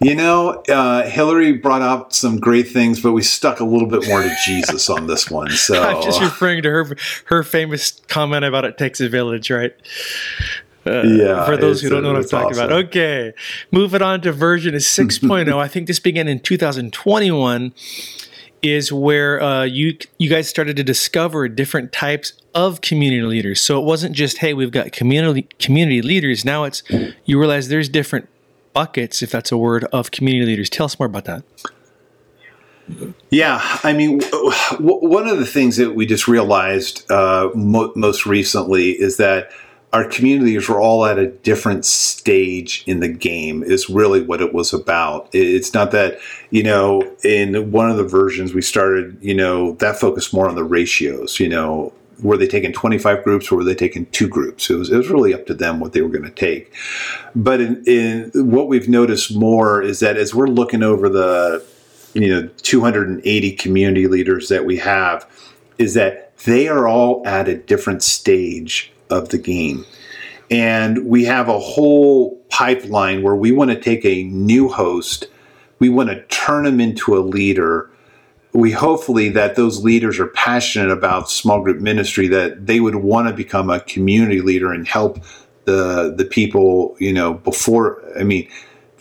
[0.00, 4.06] You know, uh, Hillary brought up some great things, but we stuck a little bit
[4.06, 5.50] more to Jesus on this one.
[5.50, 9.74] So I'm just referring to her her famous comment about it takes a village, right?
[10.86, 11.44] Uh, yeah.
[11.44, 12.64] For those who don't know what I'm talking awesome.
[12.66, 12.84] about.
[12.86, 13.34] Okay.
[13.70, 15.56] Moving on to version 6.0.
[15.56, 17.72] I think this began in 2021
[18.62, 23.60] is where uh, you you guys started to discover different types of community leaders.
[23.60, 26.44] So it wasn't just hey, we've got community community leaders.
[26.44, 26.82] Now it's
[27.24, 28.28] you realize there's different
[28.78, 30.70] buckets, if that's a word, of community leaders.
[30.70, 31.42] Tell us more about that.
[33.28, 38.24] Yeah, I mean, w- one of the things that we just realized uh, mo- most
[38.24, 39.50] recently is that
[39.92, 44.52] our communities were all at a different stage in the game is really what it
[44.52, 46.18] was about it's not that
[46.50, 50.56] you know in one of the versions we started you know that focused more on
[50.56, 51.90] the ratios you know
[52.22, 54.70] were they taking 25 groups or were they taking two groups?
[54.70, 56.72] It was, it was really up to them what they were going to take.
[57.34, 61.64] But in, in what we've noticed more is that as we're looking over the
[62.14, 65.26] you know 280 community leaders that we have,
[65.78, 69.84] is that they are all at a different stage of the game.
[70.50, 75.28] And we have a whole pipeline where we want to take a new host,
[75.78, 77.90] we want to turn them into a leader
[78.52, 83.28] we hopefully that those leaders are passionate about small group ministry that they would want
[83.28, 85.18] to become a community leader and help
[85.64, 88.48] the the people you know before i mean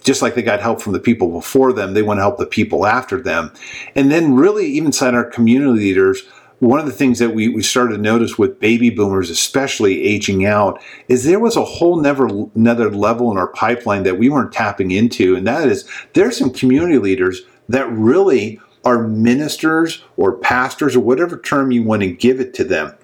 [0.07, 2.45] just like they got help from the people before them they want to help the
[2.45, 3.51] people after them.
[3.93, 6.23] And then really even inside our community leaders
[6.59, 10.45] one of the things that we, we started to notice with baby boomers especially aging
[10.45, 14.53] out is there was a whole never another level in our pipeline that we weren't
[14.53, 20.95] tapping into and that is there's some community leaders that really are ministers or pastors
[20.95, 22.95] or whatever term you want to give it to them.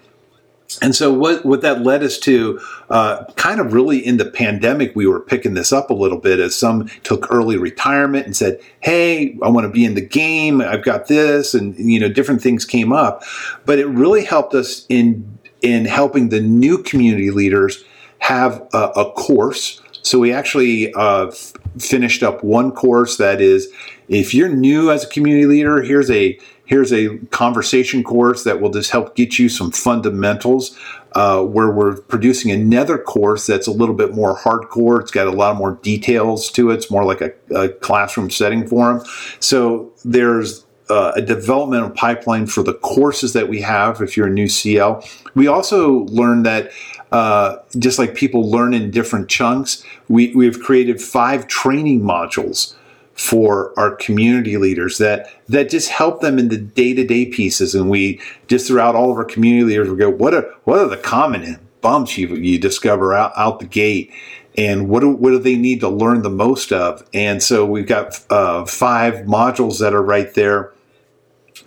[0.82, 4.96] And so, what, what that led us to, uh, kind of really in the pandemic,
[4.96, 8.60] we were picking this up a little bit as some took early retirement and said,
[8.80, 10.62] Hey, I want to be in the game.
[10.62, 11.54] I've got this.
[11.54, 13.24] And, you know, different things came up.
[13.66, 17.84] But it really helped us in, in helping the new community leaders
[18.20, 19.82] have a, a course.
[20.02, 23.68] So, we actually uh, f- finished up one course that is
[24.08, 28.72] if you're new as a community leader, here's a here's a conversation course that will
[28.72, 30.78] just help get you some fundamentals.
[31.16, 35.00] Uh, where we're producing another course that's a little bit more hardcore.
[35.00, 36.74] It's got a lot more details to it.
[36.74, 39.06] It's more like a, a classroom setting for them.
[39.40, 44.32] So there's uh, a developmental pipeline for the courses that we have if you're a
[44.32, 45.08] new CL.
[45.36, 46.72] We also learned that
[47.12, 52.74] uh, just like people learn in different chunks, we, we've created five training modules
[53.14, 57.76] for our community leaders that that just help them in the day-to-day pieces.
[57.76, 60.88] And we just throughout all of our community leaders we go what are what are
[60.88, 64.12] the common bumps you, you discover out, out the gate?
[64.58, 67.08] And what do, what do they need to learn the most of?
[67.14, 70.72] And so we've got uh, five modules that are right there.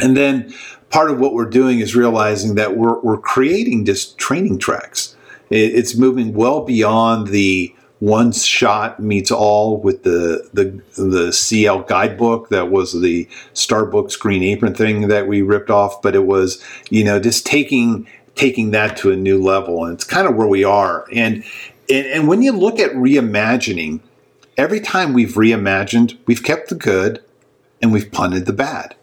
[0.01, 0.53] And then
[0.91, 5.17] part of what we're doing is realizing that we're, we're creating just training tracks.
[5.51, 11.83] It, it's moving well beyond the one shot meets all with the the the CL
[11.83, 16.63] guidebook that was the Starbucks green apron thing that we ripped off, but it was
[16.91, 20.47] you know just taking taking that to a new level, and it's kind of where
[20.47, 21.07] we are.
[21.13, 21.43] And
[21.89, 24.01] and, and when you look at reimagining,
[24.57, 27.23] every time we've reimagined, we've kept the good
[27.81, 28.95] and we've punted the bad.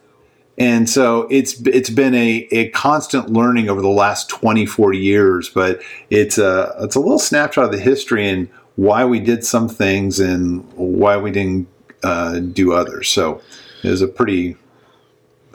[0.56, 5.82] And so it's it's been a, a constant learning over the last 24 years, but
[6.12, 10.20] it's a it's a little snapshot of the history and why we did some things
[10.20, 11.68] and why we didn't
[12.04, 13.10] uh, do others.
[13.10, 13.42] So
[13.84, 14.58] it was a pretty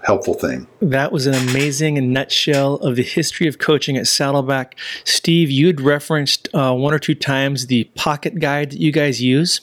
[0.04, 0.66] helpful thing.
[0.80, 4.78] That was an amazing nutshell of the history of coaching at Saddleback.
[5.04, 9.60] Steve, you'd referenced uh, one or two times the pocket guide that you guys use.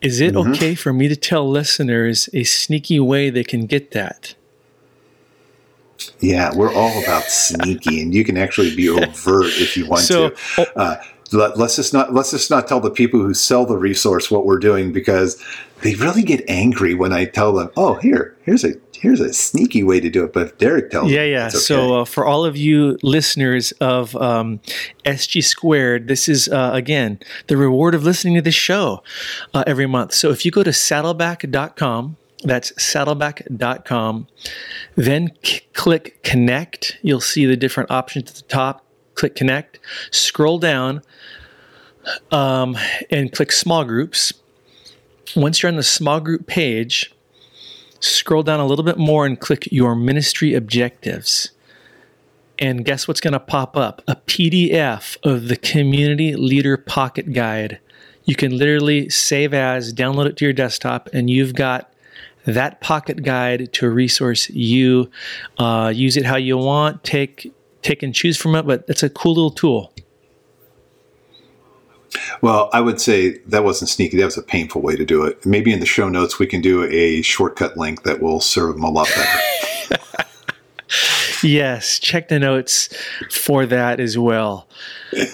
[0.00, 0.52] Is it mm-hmm.
[0.52, 4.34] okay for me to tell listeners a sneaky way they can get that?
[6.20, 10.30] Yeah, we're all about sneaky, and you can actually be overt if you want so,
[10.30, 10.36] to.
[10.58, 13.76] Oh uh, let, us just not let's just not tell the people who sell the
[13.76, 15.42] resource what we're doing because
[15.82, 19.82] they really get angry when I tell them, "Oh, here, here's a here's a sneaky
[19.82, 21.46] way to do it." But if Derek tells, yeah, yeah.
[21.48, 21.58] Okay.
[21.58, 24.60] So uh, for all of you listeners of um,
[25.04, 27.18] SG Squared, this is uh, again
[27.48, 29.02] the reward of listening to this show
[29.54, 30.14] uh, every month.
[30.14, 32.16] So if you go to saddleback.com.
[32.44, 34.26] That's saddleback.com.
[34.96, 36.98] Then c- click connect.
[37.00, 39.78] You'll see the different options at the top click connect,
[40.10, 41.02] scroll down,
[42.30, 42.76] um,
[43.10, 44.32] and click small groups.
[45.36, 47.14] Once you're on the small group page,
[48.00, 51.50] scroll down a little bit more and click your ministry objectives.
[52.58, 54.02] And guess what's going to pop up?
[54.06, 57.80] A PDF of the Community Leader Pocket Guide.
[58.24, 61.92] You can literally save as, download it to your desktop, and you've got
[62.44, 65.10] that pocket guide to a resource you
[65.58, 69.10] uh, use it how you want take take and choose from it, but it's a
[69.10, 69.92] cool little tool.
[72.40, 74.16] Well, I would say that wasn't sneaky.
[74.18, 75.44] That was a painful way to do it.
[75.46, 78.84] Maybe in the show notes, we can do a shortcut link that will serve them
[78.84, 79.98] a lot better.
[81.42, 82.88] yes, check the notes
[83.30, 84.68] for that as well.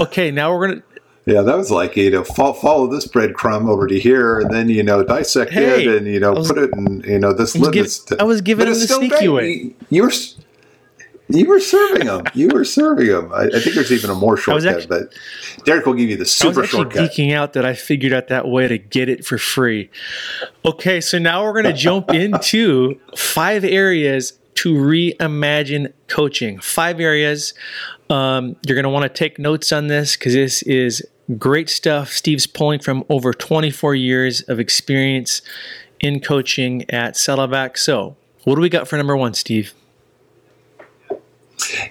[0.01, 0.85] Okay, now we're going to.
[1.27, 4.71] Yeah, that was like you know follow, follow this breadcrumb over to here, and then
[4.71, 7.55] you know dissect hey, it, and you know was, put it in you know this.
[7.55, 9.75] I was, give, I was giving it the sneaky way.
[9.91, 10.13] You were
[11.29, 12.25] you were serving them.
[12.35, 13.33] You were serving them.
[13.33, 15.15] I, I think there's even a more shortcut, actually, but
[15.65, 17.11] Derek will give you the super I was shortcut.
[17.11, 19.91] Geeking out that I figured out that way to get it for free.
[20.65, 26.59] Okay, so now we're going to jump into five areas to reimagine coaching.
[26.59, 27.55] Five areas.
[28.11, 31.07] Um, you're going to want to take notes on this because this is
[31.37, 32.11] great stuff.
[32.11, 35.43] Steve's pulling from over 24 years of experience
[36.01, 37.77] in coaching at Saddleback.
[37.77, 39.75] So, what do we got for number one, Steve?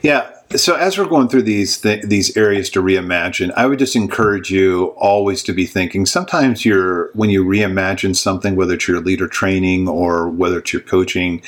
[0.01, 0.31] Yeah.
[0.55, 4.49] So as we're going through these th- these areas to reimagine, I would just encourage
[4.49, 6.05] you always to be thinking.
[6.05, 10.81] Sometimes you're when you reimagine something, whether it's your leader training or whether it's your
[10.81, 11.41] coaching,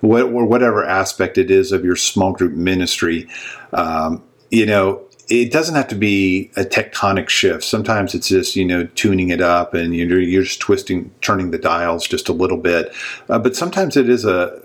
[0.00, 3.28] what, or whatever aspect it is of your small group ministry,
[3.74, 7.64] um, you know, it doesn't have to be a tectonic shift.
[7.64, 11.58] Sometimes it's just you know tuning it up and you're, you're just twisting, turning the
[11.58, 12.92] dials just a little bit.
[13.28, 14.58] Uh, but sometimes it is a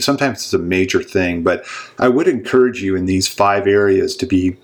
[0.00, 1.42] sometimes it's a major thing.
[1.42, 1.64] But
[1.98, 4.56] I would encourage you in these five areas to be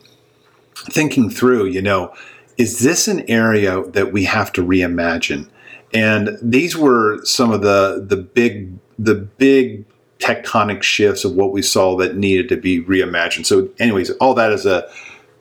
[0.91, 1.67] thinking through.
[1.67, 2.15] You know,
[2.59, 5.49] is this an area that we have to reimagine?
[5.95, 9.87] And these were some of the the big the big
[10.19, 13.47] tectonic shifts of what we saw that needed to be reimagined.
[13.47, 14.91] So, anyways, all that is a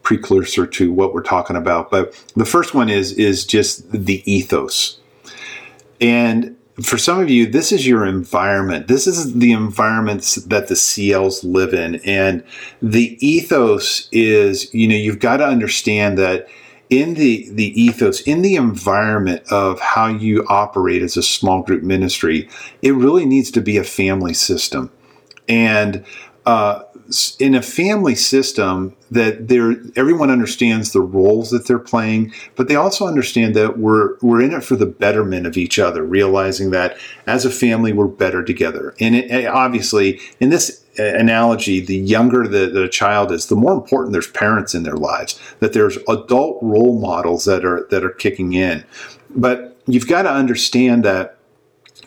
[0.08, 1.92] precursor to what we're talking about.
[1.92, 5.00] But the first one is is just the ethos.
[6.00, 8.88] And for some of you, this is your environment.
[8.88, 11.96] This is the environments that the CLs live in.
[12.06, 12.42] And
[12.82, 16.48] the ethos is, you know, you've got to understand that
[16.90, 21.84] in the, the ethos, in the environment of how you operate as a small group
[21.84, 22.48] ministry,
[22.82, 24.90] it really needs to be a family system.
[25.50, 26.06] And
[26.46, 26.84] uh,
[27.40, 32.76] in a family system that there everyone understands the roles that they're playing but they
[32.76, 36.98] also understand that we're we're in it for the betterment of each other realizing that
[37.26, 38.94] as a family we're better together.
[39.00, 43.74] And it, obviously in this uh, analogy the younger the, the child is the more
[43.74, 48.10] important there's parents in their lives that there's adult role models that are that are
[48.10, 48.84] kicking in.
[49.30, 51.37] But you've got to understand that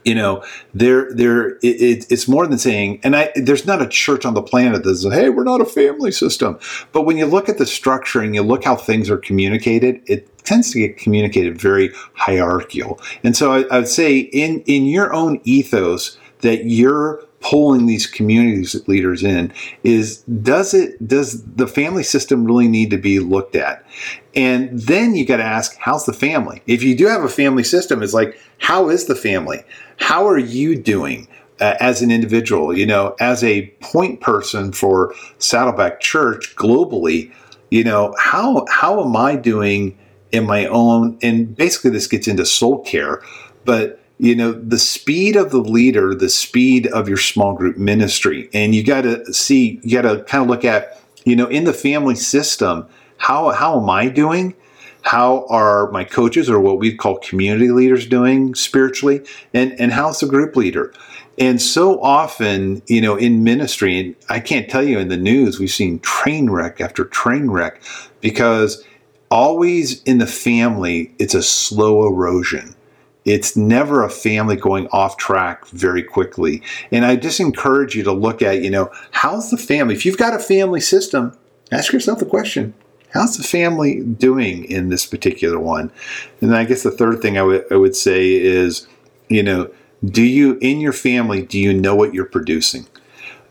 [0.05, 0.45] you know
[0.75, 4.43] there there it, it's more than saying and i there's not a church on the
[4.43, 6.59] planet that says hey we're not a family system.
[6.93, 10.27] But when you look at the structure and you look how things are communicated it
[10.45, 13.01] tends to get communicated very hierarchical.
[13.23, 18.07] And so I, I would say in in your own ethos that you're pulling these
[18.07, 23.57] communities leaders in is does it does the family system really need to be looked
[23.57, 23.85] at?
[24.35, 26.63] And then you got to ask how's the family?
[26.67, 29.63] If you do have a family system it's like how is the family?
[29.99, 31.29] How are you doing
[31.61, 32.77] uh, as an individual?
[32.77, 37.33] You know as a point person for saddleback church globally
[37.71, 39.97] you know how how am i doing
[40.33, 43.23] in my own and basically this gets into soul care
[43.65, 48.51] but you know the speed of the leader the speed of your small group ministry.
[48.53, 51.65] And you got to see you got to kind of look at you know in
[51.65, 54.55] the family system how how am i doing?
[55.03, 59.23] How are my coaches or what we call community leaders doing spiritually?
[59.55, 60.93] And and how's the group leader?
[61.39, 65.59] And so often you know in ministry and i can't tell you in the news
[65.59, 67.81] we've seen train wreck after train wreck
[68.21, 68.85] because
[69.31, 72.75] always in the family it's a slow erosion
[73.31, 76.63] it's never a family going off track very quickly.
[76.91, 79.95] And I just encourage you to look at, you know, how's the family?
[79.95, 81.37] If you've got a family system,
[81.71, 82.75] ask yourself the question
[83.13, 85.91] how's the family doing in this particular one?
[86.41, 88.87] And I guess the third thing I would, I would say is,
[89.29, 89.71] you know,
[90.05, 92.87] do you, in your family, do you know what you're producing?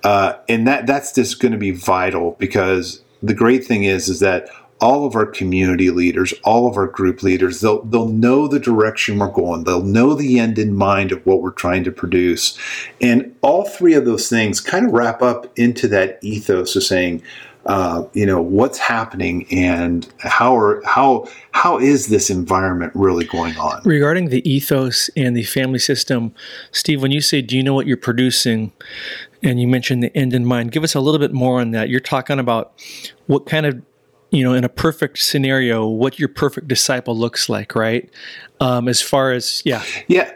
[0.04, 4.22] Uh, and that that's just going to be vital because the great thing is, is
[4.22, 4.50] that
[4.82, 9.20] all of our community leaders, all of our group leaders, they'll they'll know the direction
[9.20, 9.64] we're going.
[9.64, 12.58] They'll know the end in mind of what we're trying to produce.
[13.02, 17.24] And all three of those things kind of wrap up into that ethos of saying,
[17.66, 23.58] uh, you know, what's happening and how are how how is this environment really going
[23.58, 23.82] on?
[23.84, 26.34] Regarding the ethos and the family system,
[26.72, 28.72] Steve, when you say, "Do you know what you're producing?"
[29.42, 31.90] and you mentioned the end in mind, give us a little bit more on that.
[31.90, 32.74] You're talking about
[33.28, 33.82] what kind of
[34.32, 38.10] you know, in a perfect scenario, what your perfect disciple looks like, right?
[38.60, 39.84] Um, as far as, yeah.
[40.08, 40.32] Yeah.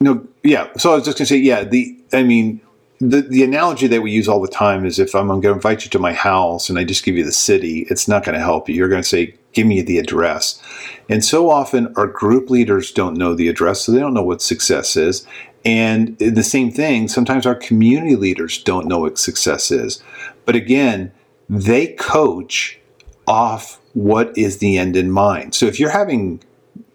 [0.00, 0.68] No, yeah.
[0.76, 2.60] So I was just to say, yeah, the, I mean,
[2.98, 5.84] the, the analogy that we use all the time is if I'm going to invite
[5.84, 8.44] you to my house and I just give you the city, it's not going to
[8.44, 8.74] help you.
[8.74, 10.62] You're going to say, give me the address.
[11.08, 14.42] And so often our group leaders don't know the address, so they don't know what
[14.42, 15.26] success is.
[15.64, 20.02] And the same thing, sometimes our community leaders don't know what success is.
[20.44, 21.12] But again,
[21.50, 22.78] they coach
[23.26, 25.52] off what is the end in mind.
[25.54, 26.40] So if you're having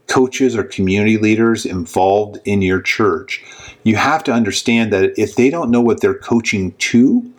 [0.07, 3.43] coaches or community leaders involved in your church,
[3.83, 7.31] you have to understand that if they don't know what they're coaching to,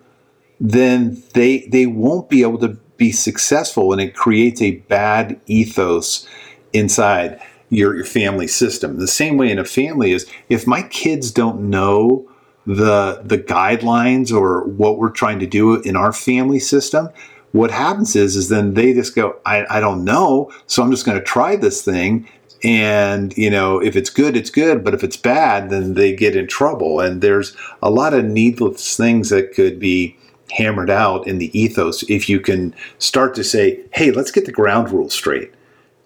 [0.61, 6.29] then they they won't be able to be successful and it creates a bad ethos
[6.73, 7.41] inside
[7.71, 8.99] your, your family system.
[8.99, 12.31] The same way in a family is if my kids don't know
[12.67, 17.09] the the guidelines or what we're trying to do in our family system,
[17.53, 21.07] what happens is is then they just go, I, I don't know, so I'm just
[21.07, 22.29] going to try this thing.
[22.65, 24.83] And you know, if it's good, it's good.
[24.83, 27.01] But if it's bad, then they get in trouble.
[27.01, 30.17] And there's a lot of needless things that could be
[30.53, 34.53] hammered out in the ethos if you can start to say, hey, let's get the
[34.53, 35.53] ground rules straight.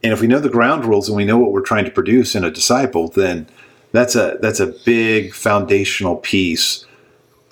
[0.02, 2.34] And if we know the ground rules and we know what we're trying to produce
[2.34, 3.46] in a disciple, then
[3.93, 6.86] that's a that's a big foundational piece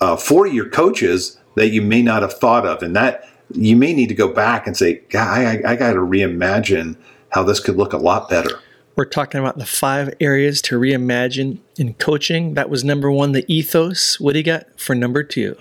[0.01, 3.93] uh, for your coaches that you may not have thought of, and that you may
[3.93, 6.95] need to go back and say, "God, I, I got to reimagine
[7.29, 8.59] how this could look a lot better."
[8.95, 12.55] We're talking about the five areas to reimagine in coaching.
[12.55, 14.19] That was number one, the ethos.
[14.19, 15.55] What do you got for number two?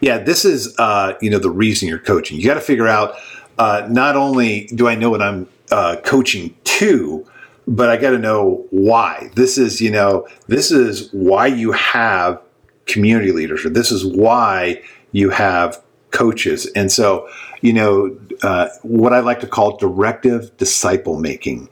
[0.00, 2.38] Yeah, this is uh, you know the reason you're coaching.
[2.38, 3.14] You got to figure out
[3.58, 7.26] uh, not only do I know what I'm uh, coaching to,
[7.66, 9.30] but I got to know why.
[9.34, 12.40] This is, you know, this is why you have
[12.86, 16.66] community leaders, or this is why you have coaches.
[16.76, 17.28] And so,
[17.60, 21.68] you know, uh, what I like to call directive disciple making.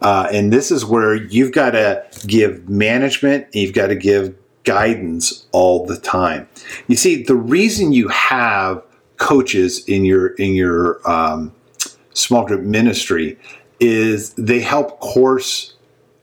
[0.00, 4.34] Uh, and this is where you've got to give management, you've got to give
[4.64, 6.48] guidance all the time.
[6.88, 8.82] You see, the reason you have
[9.18, 11.54] coaches in your in your um,
[12.14, 13.38] small group ministry
[13.84, 15.74] is they help course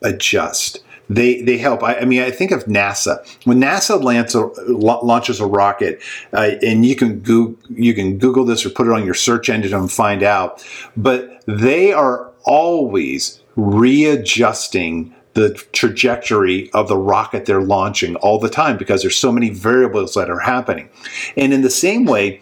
[0.01, 0.84] adjust.
[1.09, 1.84] They, they help.
[1.84, 3.26] I, I mean, I think of NASA.
[3.45, 3.99] When NASA
[4.34, 4.72] a,
[5.05, 6.01] launches a rocket,
[6.34, 9.49] uh, and you can go, you can Google this or put it on your search
[9.49, 10.66] engine and find out.
[10.95, 18.78] But they are always readjusting the trajectory of the rocket they're launching all the time
[18.78, 20.89] because there's so many variables that are happening.
[21.38, 22.41] And in the same way,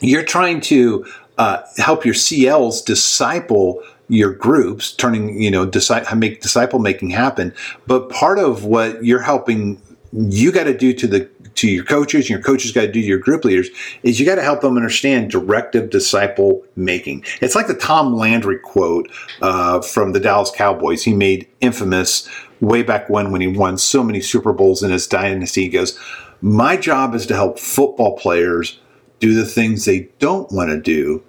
[0.00, 6.40] you're trying to uh, help your CLs disciple your groups, turning, you know, disi- make
[6.40, 7.54] disciple making happen.
[7.86, 9.80] But part of what you're helping
[10.12, 13.00] you got to do to the to your coaches and your coaches got to do
[13.00, 13.68] to your group leaders
[14.02, 17.24] is you got to help them understand directive disciple making.
[17.40, 19.10] It's like the tom landry quote
[19.42, 21.02] uh, from the dallas cowboys.
[21.02, 22.28] He made infamous
[22.60, 25.62] way back when when he won so many super bowls in his dynasty.
[25.62, 25.98] He goes
[26.40, 28.78] my job is to help football players
[29.18, 31.22] do the things they don't want to do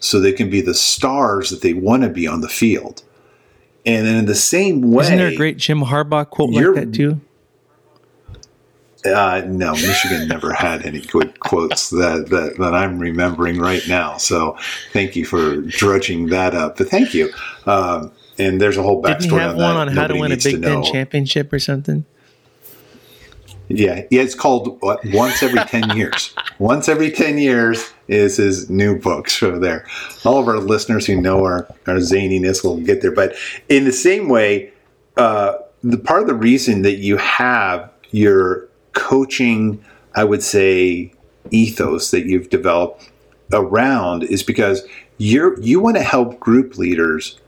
[0.00, 3.02] so they can be the stars that they want to be on the field.
[3.84, 6.92] And then in the same way, isn't there a great Jim Harbaugh quote like that
[6.92, 7.20] too?
[9.04, 14.16] Uh, no, Michigan never had any good quotes that, that, that I'm remembering right now.
[14.16, 14.58] So
[14.92, 16.78] thank you for drudging that up.
[16.78, 17.32] But thank you.
[17.66, 19.88] Um, and there's a whole backstory Didn't have on one that.
[19.88, 22.04] on how to win a Big Ten championship or something?
[23.68, 26.34] Yeah, yeah, it's called what, Once Every 10 Years.
[26.58, 29.28] Once Every 10 Years is his new book.
[29.28, 29.86] So there.
[30.24, 33.12] All of our listeners who know our, our zaniness will get there.
[33.12, 33.34] But
[33.68, 34.72] in the same way,
[35.16, 41.12] uh, the part of the reason that you have your coaching, I would say,
[41.50, 43.10] ethos that you've developed
[43.52, 44.86] around is because
[45.18, 47.38] you're you want to help group leaders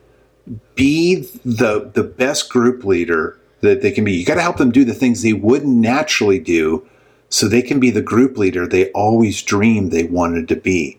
[0.74, 4.12] be the the best group leader that they can be.
[4.12, 6.88] You got to help them do the things they wouldn't naturally do
[7.28, 10.98] so they can be the group leader they always dreamed they wanted to be.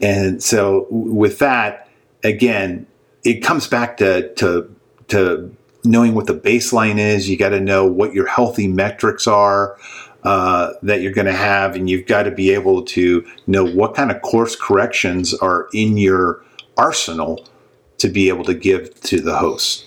[0.00, 1.88] And so with that,
[2.22, 2.86] again,
[3.24, 4.74] it comes back to, to,
[5.08, 7.28] to knowing what the baseline is.
[7.28, 9.76] You got to know what your healthy metrics are.
[10.24, 13.94] Uh, that you're going to have, and you've got to be able to know what
[13.94, 16.42] kind of course corrections are in your
[16.76, 17.46] arsenal
[17.98, 19.86] to be able to give to the host.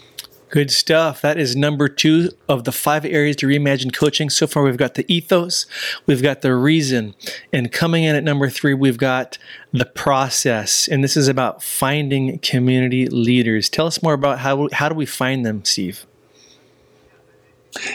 [0.52, 1.22] Good stuff.
[1.22, 4.30] That is number two of the five areas to reimagine coaching.
[4.30, 5.66] So far, we've got the ethos,
[6.06, 7.16] we've got the reason,
[7.54, 9.38] and coming in at number three, we've got
[9.72, 10.90] the process.
[10.90, 13.70] And this is about finding community leaders.
[13.70, 16.06] Tell us more about how how do we find them, Steve?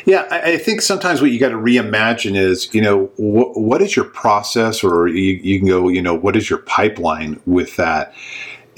[0.07, 3.95] Yeah, I, think sometimes what you got to reimagine is, you know, wh- what is
[3.95, 8.15] your process, or you, you can go, you know, what is your pipeline with that?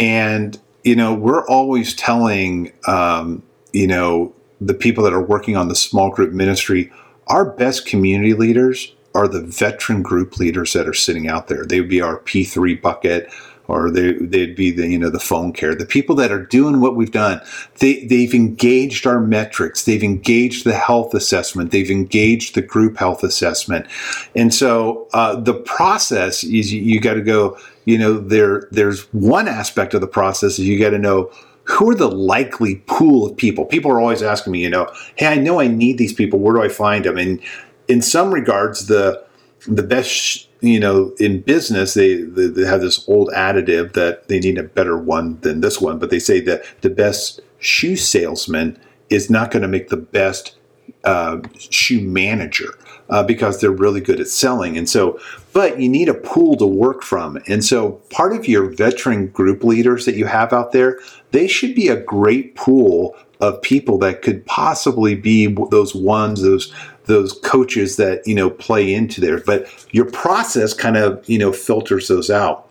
[0.00, 3.42] And you know, we're always telling um,
[3.72, 6.90] you know, the people that are working on the small group ministry,
[7.28, 11.64] our best community leaders are the veteran group leaders that are sitting out there.
[11.64, 13.30] They would be our P3 bucket
[13.68, 15.74] or they, they'd be the, you know, the phone care.
[15.74, 17.40] The people that are doing what we've done,
[17.80, 19.84] they, they've engaged our metrics.
[19.84, 21.70] They've engaged the health assessment.
[21.70, 23.86] They've engaged the group health assessment.
[24.34, 29.02] And so uh, the process is you, you got to go, you know, there, there's
[29.12, 31.30] one aspect of the process is you got to know
[31.68, 33.66] who are the likely pool of people?
[33.66, 36.38] People are always asking me, you know, hey, I know I need these people.
[36.38, 37.18] Where do I find them?
[37.18, 37.40] And
[37.88, 39.22] in some regards, the
[39.66, 44.38] the best, you know, in business, they, they, they have this old additive that they
[44.38, 45.98] need a better one than this one.
[45.98, 50.56] But they say that the best shoe salesman is not going to make the best
[51.04, 52.78] uh, shoe manager
[53.08, 54.76] uh, because they're really good at selling.
[54.76, 55.18] And so,
[55.52, 57.38] but you need a pool to work from.
[57.46, 60.98] And so, part of your veteran group leaders that you have out there,
[61.30, 66.72] they should be a great pool of people that could possibly be those ones, those
[67.04, 69.40] those coaches that you know play into there.
[69.40, 72.64] But your process kind of you know filters those out.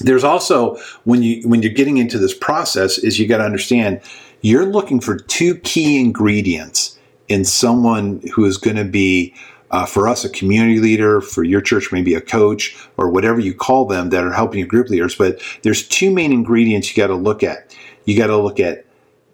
[0.00, 4.00] There's also when you when you're getting into this process is you got to understand
[4.40, 6.98] you're looking for two key ingredients
[7.28, 9.34] in someone who is going to be
[9.70, 13.54] uh, for us a community leader for your church maybe a coach or whatever you
[13.54, 15.14] call them that are helping your group leaders.
[15.14, 17.76] But there's two main ingredients you got to look at.
[18.04, 18.86] You got to look at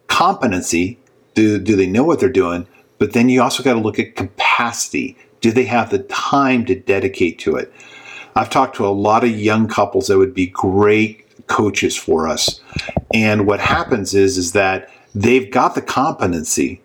[0.09, 0.99] competency
[1.35, 2.66] do, do they know what they're doing?
[2.99, 5.16] But then you also got to look at capacity.
[5.41, 7.72] Do they have the time to dedicate to it?
[8.37, 12.61] I've talked to a lot of young couples that would be great coaches for us.
[13.12, 16.80] And what happens is is that they've got the competency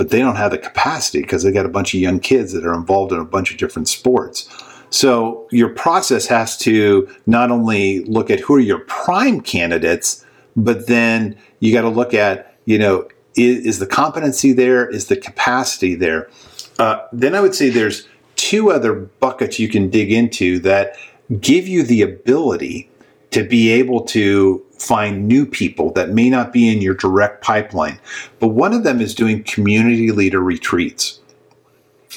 [0.00, 2.64] but they don't have the capacity because they got a bunch of young kids that
[2.64, 4.48] are involved in a bunch of different sports.
[4.88, 10.24] So your process has to not only look at who are your prime candidates,
[10.56, 14.88] but then you got to look at, you know, is, is, the competency there?
[14.88, 16.30] Is the capacity there?
[16.78, 20.96] Uh, then I would say there's two other buckets you can dig into that
[21.42, 22.88] give you the ability
[23.32, 27.98] to be able to find new people that may not be in your direct pipeline.
[28.38, 31.20] But one of them is doing community leader retreats.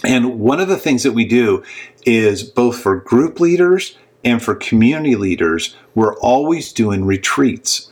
[0.03, 1.63] And one of the things that we do
[2.05, 7.89] is both for group leaders and for community leaders, we're always doing retreats.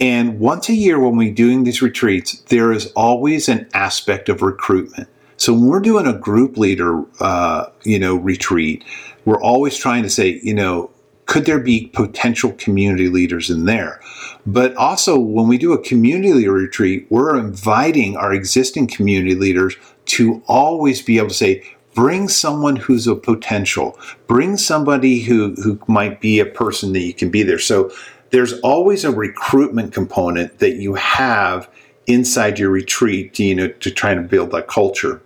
[0.00, 4.42] And once a year, when we're doing these retreats, there is always an aspect of
[4.42, 5.08] recruitment.
[5.36, 8.84] So when we're doing a group leader, uh, you know, retreat,
[9.24, 10.90] we're always trying to say, you know,
[11.26, 14.00] could there be potential community leaders in there?
[14.46, 20.42] But also, when we do a community retreat, we're inviting our existing community leaders to
[20.46, 21.64] always be able to say,
[21.94, 27.14] bring someone who's a potential, bring somebody who, who might be a person that you
[27.14, 27.58] can be there.
[27.58, 27.90] So
[28.30, 31.70] there's always a recruitment component that you have
[32.06, 35.22] inside your retreat, you know, to try to build that culture.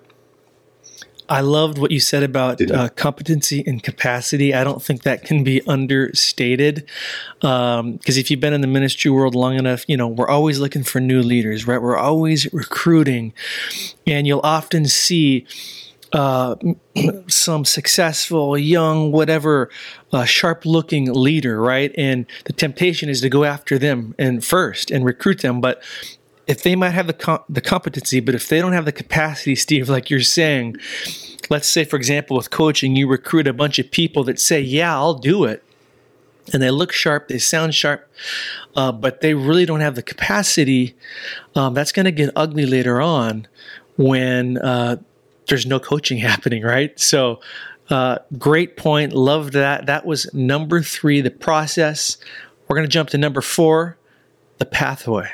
[1.29, 4.55] I loved what you said about uh, competency and capacity.
[4.55, 6.89] I don't think that can be understated.
[7.41, 10.59] Because um, if you've been in the ministry world long enough, you know, we're always
[10.59, 11.81] looking for new leaders, right?
[11.83, 13.35] We're always recruiting.
[14.07, 15.47] And you'll often see
[16.12, 16.57] uh,
[17.29, 19.70] some successful, young, whatever,
[20.12, 21.95] uh, sharp looking leader, right?
[21.99, 25.61] And the temptation is to go after them and first and recruit them.
[25.61, 25.83] But
[26.49, 29.55] if they might have the com- the competency, but if they don't have the capacity,
[29.55, 30.77] Steve, like you're saying,
[31.51, 34.93] let's say for example with coaching, you recruit a bunch of people that say, "Yeah,
[34.97, 35.63] I'll do it,"
[36.53, 38.11] and they look sharp, they sound sharp,
[38.75, 40.97] uh, but they really don't have the capacity.
[41.55, 43.47] Um, that's going to get ugly later on
[43.97, 44.97] when uh,
[45.49, 46.99] there's no coaching happening, right?
[46.99, 47.41] So.
[47.91, 49.15] Uh, great point.
[49.15, 49.87] Loved that.
[49.87, 52.19] That was number three, the process.
[52.69, 53.97] We're going to jump to number four,
[54.59, 55.31] the pathway.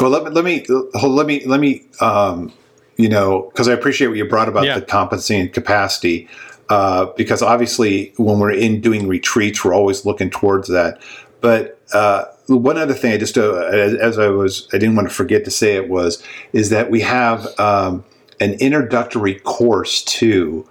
[0.00, 0.64] Well, let me let me
[0.94, 2.52] let me let me um,
[2.96, 4.78] you know because I appreciate what you brought about yeah.
[4.78, 6.28] the competency and capacity.
[6.70, 11.02] Uh, because obviously, when we're in doing retreats, we're always looking towards that.
[11.42, 15.14] But uh, one other thing, I just uh, as I was, I didn't want to
[15.14, 16.22] forget to say it was,
[16.52, 18.02] is that we have um,
[18.40, 20.68] an introductory course too,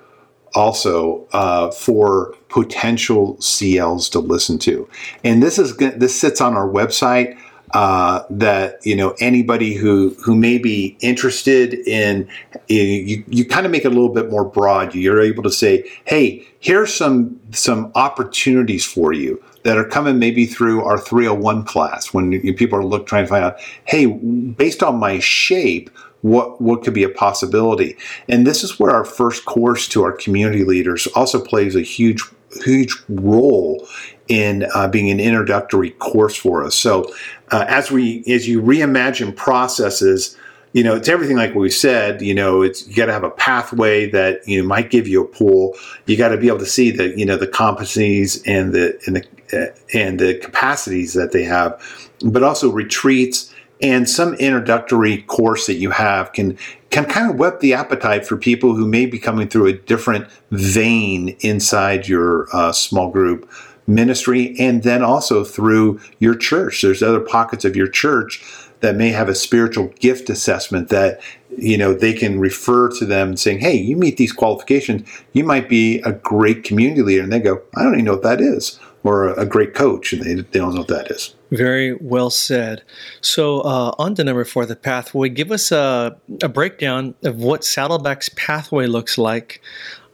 [0.56, 4.90] also uh, for potential CLs to listen to,
[5.24, 7.38] and this is this sits on our website
[7.74, 12.28] uh, that you know anybody who who may be interested in
[12.68, 14.94] you you kind of make it a little bit more broad.
[14.94, 20.46] You're able to say hey here's some some opportunities for you that are coming maybe
[20.46, 22.14] through our 301 class.
[22.14, 25.90] When people are look trying to find out hey based on my shape
[26.22, 27.98] what what could be a possibility?
[28.30, 32.24] And this is where our first course to our community leaders also plays a huge
[32.64, 33.88] huge role
[34.28, 36.76] in uh, being an introductory course for us.
[36.76, 37.12] So
[37.54, 40.36] uh, as we as you reimagine processes,
[40.74, 42.20] you know it's everything like we said.
[42.20, 45.24] You know, it's you got to have a pathway that you know might give you
[45.24, 45.76] a pool.
[46.08, 49.18] You got to be able to see the you know the competencies and the and
[49.18, 49.24] the
[49.54, 51.80] uh, and the capacities that they have,
[52.26, 56.58] but also retreats and some introductory course that you have can
[56.90, 60.28] can kind of whet the appetite for people who may be coming through a different
[60.50, 63.48] vein inside your uh, small group
[63.88, 66.82] ministry and then also through your church.
[66.82, 68.44] There's other pockets of your church
[68.80, 71.22] that may have a spiritual gift assessment that
[71.58, 75.70] you know they can refer to them saying hey you meet these qualifications you might
[75.70, 78.80] be a great community leader and they go i don't even know what that is
[79.04, 81.36] or a, great coach, and they, they don't know what that is.
[81.52, 82.84] Very well said.
[83.22, 85.30] So, uh, on to number four, the pathway.
[85.30, 89.62] Give us a, a breakdown of what Saddleback's pathway looks like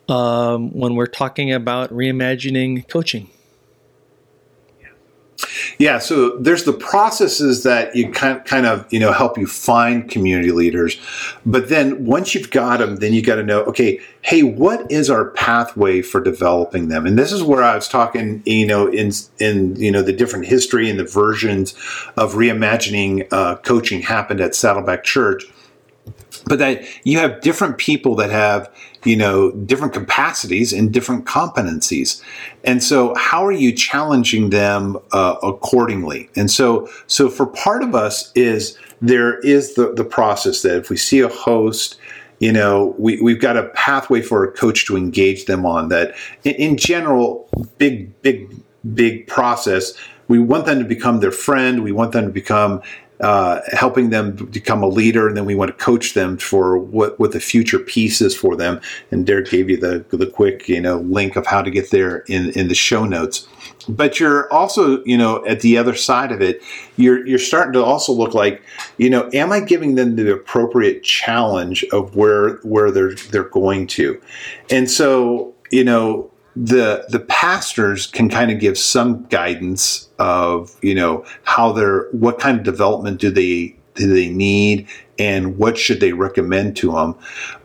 [0.09, 3.29] um, when we're talking about reimagining coaching.
[5.79, 10.09] Yeah, so there's the processes that you kind kind of you know help you find
[10.09, 10.99] community leaders,
[11.45, 15.09] but then once you've got them, then you got to know okay, hey, what is
[15.09, 17.05] our pathway for developing them?
[17.05, 20.47] And this is where I was talking, you know, in in you know the different
[20.47, 21.71] history and the versions
[22.17, 25.45] of reimagining uh, coaching happened at Saddleback Church
[26.45, 28.71] but that you have different people that have
[29.05, 32.21] you know different capacities and different competencies.
[32.63, 36.29] And so how are you challenging them uh, accordingly?
[36.35, 40.89] And so so for part of us is there is the the process that if
[40.89, 41.99] we see a host
[42.39, 46.15] you know we, we've got a pathway for a coach to engage them on that
[46.43, 48.49] in, in general big big
[48.93, 49.93] big process.
[50.27, 51.83] We want them to become their friend.
[51.83, 52.81] We want them to become
[53.21, 57.19] uh, helping them become a leader, and then we want to coach them for what
[57.19, 58.79] what the future piece is for them.
[59.11, 62.19] And Derek gave you the the quick you know link of how to get there
[62.27, 63.47] in in the show notes.
[63.89, 66.61] But you're also you know at the other side of it,
[66.95, 68.61] you're you're starting to also look like
[68.97, 73.87] you know am I giving them the appropriate challenge of where where they're they're going
[73.87, 74.21] to,
[74.69, 80.95] and so you know the the pastors can kind of give some guidance of you
[80.95, 84.87] know how they're what kind of development do they do they need
[85.17, 87.15] and what should they recommend to them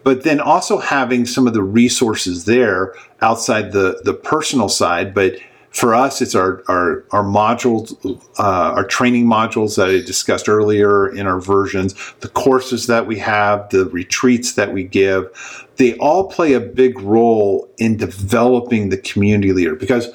[0.02, 5.34] but then also having some of the resources there outside the the personal side but
[5.74, 7.92] for us, it's our our, our modules,
[8.38, 13.18] uh, our training modules that I discussed earlier in our versions, the courses that we
[13.18, 15.66] have, the retreats that we give.
[15.76, 20.08] They all play a big role in developing the community leader because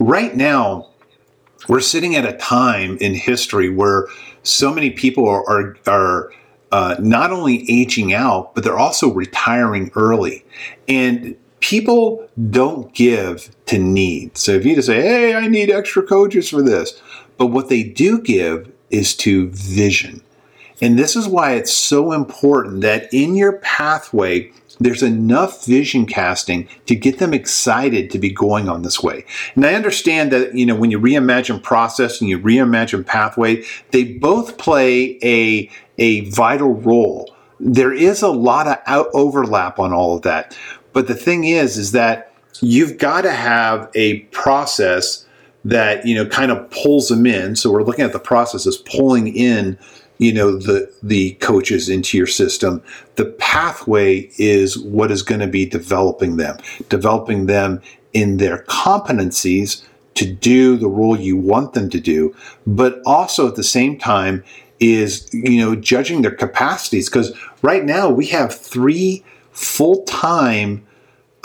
[0.00, 0.88] right now
[1.68, 4.08] we're sitting at a time in history where
[4.42, 6.32] so many people are are,
[6.72, 10.44] uh, not only aging out, but they're also retiring early.
[10.88, 14.36] And people don't give to need.
[14.36, 17.00] So if you just say, hey, I need extra coaches for this,
[17.38, 20.22] but what they do give is to vision.
[20.82, 24.50] And this is why it's so important that in your pathway,
[24.80, 29.24] there's enough vision casting to get them excited to be going on this way.
[29.54, 34.04] And I understand that, you know, when you reimagine process and you reimagine pathway, they
[34.04, 37.32] both play a, a vital role.
[37.60, 40.58] There is a lot of overlap on all of that.
[40.92, 45.26] But the thing is, is that you've got to have a process
[45.64, 47.56] that you know kind of pulls them in.
[47.56, 49.78] So we're looking at the process as pulling in,
[50.18, 52.82] you know, the the coaches into your system.
[53.16, 57.80] The pathway is what is going to be developing them, developing them
[58.12, 59.84] in their competencies
[60.14, 62.34] to do the role you want them to do,
[62.66, 64.44] but also at the same time
[64.80, 70.86] is you know judging their capacities because right now we have three full time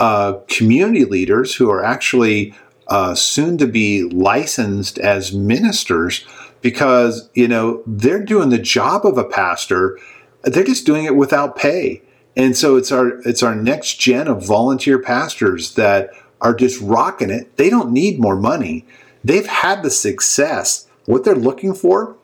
[0.00, 2.54] uh, community leaders who are actually
[2.88, 6.26] uh, soon to be licensed as ministers
[6.62, 9.98] because you know they're doing the job of a pastor.
[10.42, 12.02] They're just doing it without pay.
[12.36, 17.30] And so it's our it's our next gen of volunteer pastors that are just rocking
[17.30, 17.56] it.
[17.56, 18.86] They don't need more money.
[19.24, 20.86] They've had the success.
[21.06, 22.16] What they're looking for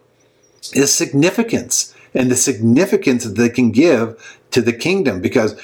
[0.72, 5.20] is significance and the significance that they can give to the kingdom.
[5.20, 5.60] Because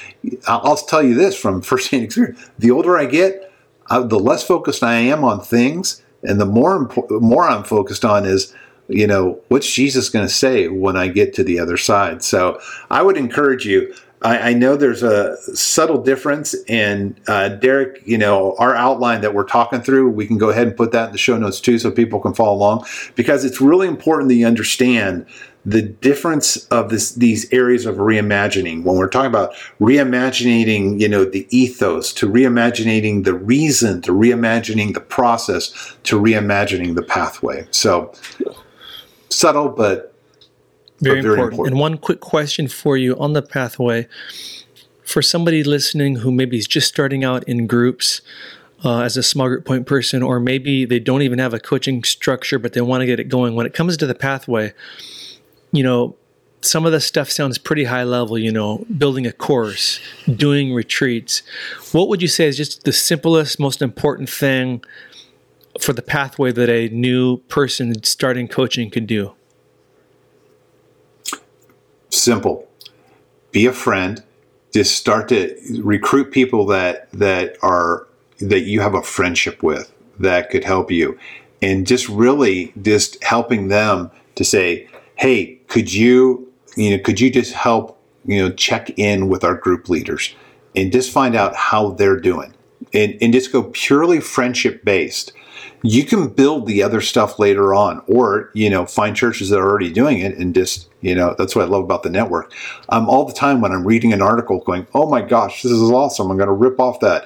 [0.47, 3.51] I'll tell you this from firsthand experience: the older I get,
[3.89, 8.05] uh, the less focused I am on things, and the more impo- more I'm focused
[8.05, 8.53] on is
[8.87, 12.23] you know what's jesus going to say when i get to the other side?
[12.23, 13.93] So i would encourage you.
[14.23, 19.33] I, I know there's a subtle difference, and uh, Derek, you know, our outline that
[19.33, 21.79] we're talking through, we can go ahead and put that in the show notes too,
[21.79, 22.85] so people can follow along,
[23.15, 25.25] because it's really important that you understand
[25.63, 31.23] the difference of this these areas of reimagining when we're talking about reimagining you know
[31.23, 38.11] the ethos to reimagining the reason to reimagining the process to reimagining the pathway so
[39.29, 40.11] subtle but
[41.01, 41.53] very, very important.
[41.53, 41.73] important.
[41.73, 44.07] And one quick question for you on the pathway
[45.03, 48.21] for somebody listening who maybe is just starting out in groups
[48.85, 52.03] uh, as a small group point person, or maybe they don't even have a coaching
[52.03, 53.55] structure, but they want to get it going.
[53.55, 54.73] When it comes to the pathway,
[55.71, 56.15] you know,
[56.61, 61.41] some of the stuff sounds pretty high level, you know, building a course, doing retreats.
[61.91, 64.83] What would you say is just the simplest, most important thing
[65.79, 69.33] for the pathway that a new person starting coaching could do?
[72.11, 72.67] simple.
[73.51, 74.23] Be a friend.
[74.73, 78.07] Just start to recruit people that that are
[78.39, 81.17] that you have a friendship with that could help you.
[81.61, 84.87] And just really just helping them to say,
[85.21, 89.53] hey, could you, you know, could you just help, you know, check in with our
[89.53, 90.33] group leaders
[90.75, 92.55] and just find out how they're doing?
[92.91, 95.31] And, and just go purely friendship based.
[95.83, 99.69] You can build the other stuff later on or you know find churches that are
[99.69, 102.53] already doing it and just you know that's what i love about the network.
[102.89, 105.91] Um, all the time when i'm reading an article going oh my gosh this is
[105.91, 106.29] awesome.
[106.29, 107.25] I'm going to rip off that.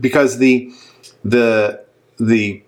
[0.00, 0.72] Because the
[1.24, 1.84] the
[2.18, 2.62] the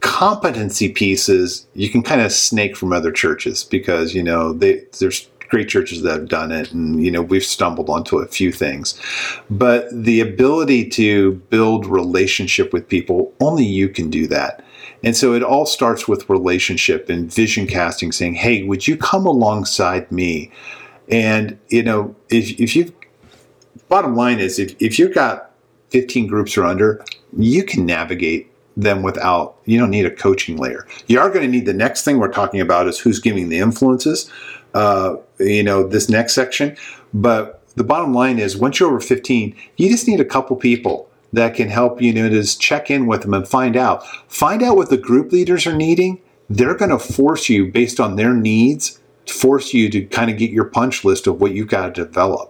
[0.00, 5.28] competency pieces you can kind of snake from other churches because you know they there's
[5.50, 8.98] great churches that have done it, and you know we've stumbled onto a few things.
[9.50, 14.64] But the ability to build relationship with people, only you can do that.
[15.02, 19.26] And so it all starts with relationship and vision casting, saying, "Hey, would you come
[19.26, 20.50] alongside me?"
[21.08, 22.92] And you know, if if you
[23.88, 25.50] bottom line is if if you've got
[25.90, 27.04] 15 groups or under,
[27.36, 31.50] you can navigate them without you don't need a coaching layer you are going to
[31.50, 34.30] need the next thing we're talking about is who's giving the influences
[34.74, 36.76] uh, you know, this next section.
[37.12, 41.08] But the bottom line is once you're over 15, you just need a couple people
[41.32, 44.04] that can help you, just check in with them and find out.
[44.28, 46.20] Find out what the group leaders are needing.
[46.48, 50.38] They're going to force you based on their needs, to force you to kind of
[50.38, 52.49] get your punch list of what you've got to develop.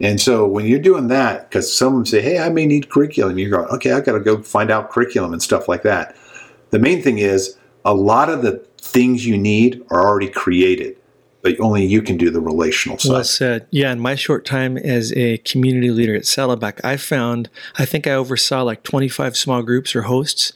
[0.00, 3.50] And so when you're doing that, because some say, hey, I may need curriculum, you're
[3.50, 6.16] going, okay, I got to go find out curriculum and stuff like that.
[6.70, 10.96] The main thing is a lot of the things you need are already created
[11.44, 13.12] but only you can do the relational side.
[13.12, 13.66] Well said.
[13.70, 18.06] Yeah, in my short time as a community leader at Saddleback, I found I think
[18.06, 20.54] I oversaw like 25 small groups or hosts.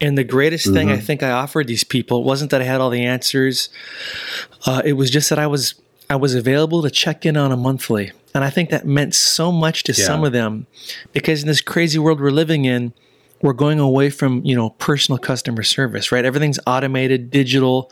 [0.00, 0.74] And the greatest mm-hmm.
[0.74, 1.04] thing I mm-hmm.
[1.04, 3.68] think I offered these people wasn't that I had all the answers.
[4.66, 5.80] Uh, it was just that I was
[6.10, 9.50] I was available to check in on a monthly, and I think that meant so
[9.50, 10.04] much to yeah.
[10.04, 10.66] some of them,
[11.12, 12.92] because in this crazy world we're living in,
[13.42, 16.24] we're going away from you know personal customer service right?
[16.24, 17.90] Everything's automated digital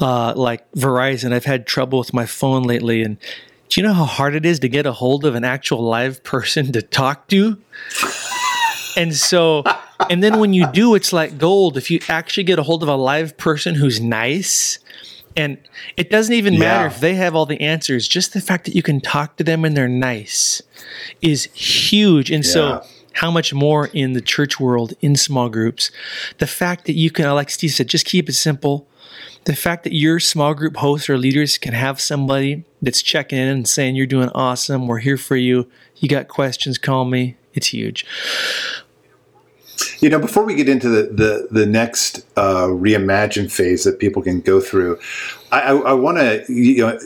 [0.00, 1.32] uh, like verizon.
[1.32, 3.18] I've had trouble with my phone lately and
[3.68, 6.24] do you know how hard it is to get a hold of an actual live
[6.24, 7.58] person to talk to?
[8.96, 9.62] And so
[10.10, 11.76] and then when you do it's like gold.
[11.76, 14.78] If you actually get a hold of a live person who's nice
[15.38, 15.58] and
[15.96, 16.60] it doesn't even yeah.
[16.60, 19.44] matter if they have all the answers just the fact that you can talk to
[19.44, 20.60] them and they're nice
[21.22, 22.52] is huge and yeah.
[22.52, 22.84] so
[23.18, 25.90] how much more in the church world, in small groups.
[26.38, 28.86] The fact that you can, like Steve said, just keep it simple.
[29.44, 33.48] The fact that your small group hosts or leaders can have somebody that's checking in
[33.48, 34.86] and saying, You're doing awesome.
[34.86, 35.68] We're here for you.
[35.96, 37.36] You got questions, call me.
[37.54, 38.06] It's huge.
[40.00, 44.22] You know, before we get into the the, the next uh, reimagine phase that people
[44.22, 44.98] can go through,
[45.52, 46.98] I, I, I want to, you know,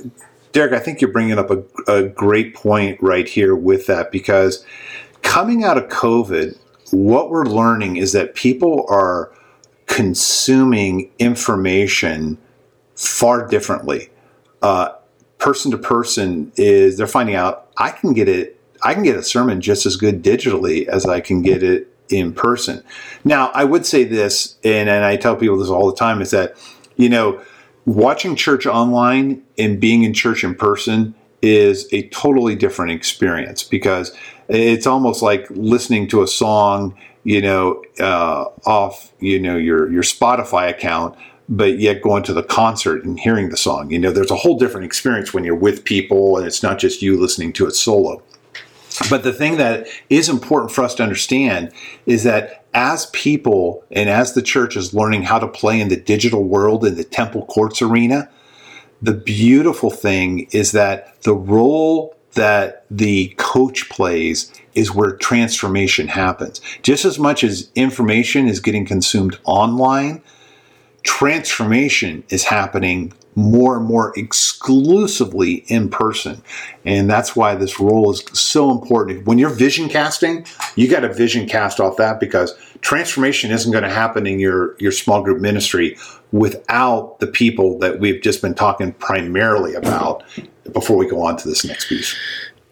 [0.52, 4.64] Derek, I think you're bringing up a, a great point right here with that because
[5.22, 6.58] coming out of COVID,
[6.92, 9.32] what we're learning is that people are
[9.86, 12.38] consuming information
[12.94, 14.10] far differently.
[14.60, 14.90] Uh,
[15.38, 18.58] person to person is they're finding out I can get it.
[18.82, 22.32] I can get a sermon just as good digitally as I can get it in
[22.32, 22.82] person.
[23.24, 26.30] Now, I would say this, and, and I tell people this all the time, is
[26.30, 26.56] that
[26.96, 27.40] you know,
[27.84, 34.16] watching church online and being in church in person is a totally different experience because
[34.48, 40.02] it's almost like listening to a song, you know, uh, off, you know, your your
[40.02, 41.16] Spotify account,
[41.48, 43.90] but yet going to the concert and hearing the song.
[43.90, 47.02] You know, there's a whole different experience when you're with people, and it's not just
[47.02, 48.22] you listening to it solo.
[49.10, 51.72] But the thing that is important for us to understand
[52.06, 55.96] is that as people and as the church is learning how to play in the
[55.96, 58.30] digital world in the temple courts arena,
[59.00, 66.60] the beautiful thing is that the role that the coach plays is where transformation happens.
[66.82, 70.22] Just as much as information is getting consumed online,
[71.04, 76.42] transformation is happening more and more exclusively in person.
[76.84, 79.26] And that's why this role is so important.
[79.26, 80.46] When you're vision casting,
[80.76, 84.76] you got to vision cast off that because transformation isn't going to happen in your,
[84.78, 85.96] your small group ministry
[86.30, 90.22] without the people that we've just been talking primarily about
[90.72, 92.14] before we go on to this next piece.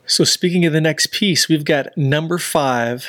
[0.07, 3.07] So, speaking of the next piece, we've got number five.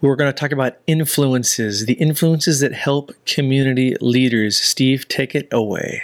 [0.00, 4.58] We're going to talk about influences, the influences that help community leaders.
[4.58, 6.02] Steve, take it away.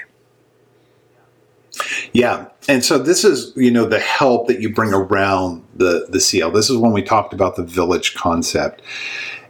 [2.13, 2.47] Yeah.
[2.69, 6.51] And so this is, you know, the help that you bring around the, the CL.
[6.51, 8.83] This is when we talked about the village concept.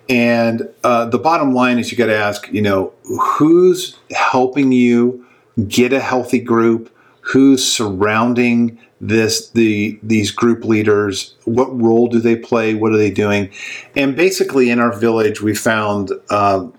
[0.09, 5.27] And uh, the bottom line is you got to ask, you know, who's helping you
[5.67, 6.93] get a healthy group?
[7.27, 11.35] Who's surrounding this the these group leaders?
[11.45, 12.75] What role do they play?
[12.75, 13.51] What are they doing?
[13.95, 16.73] And basically in our village we found um,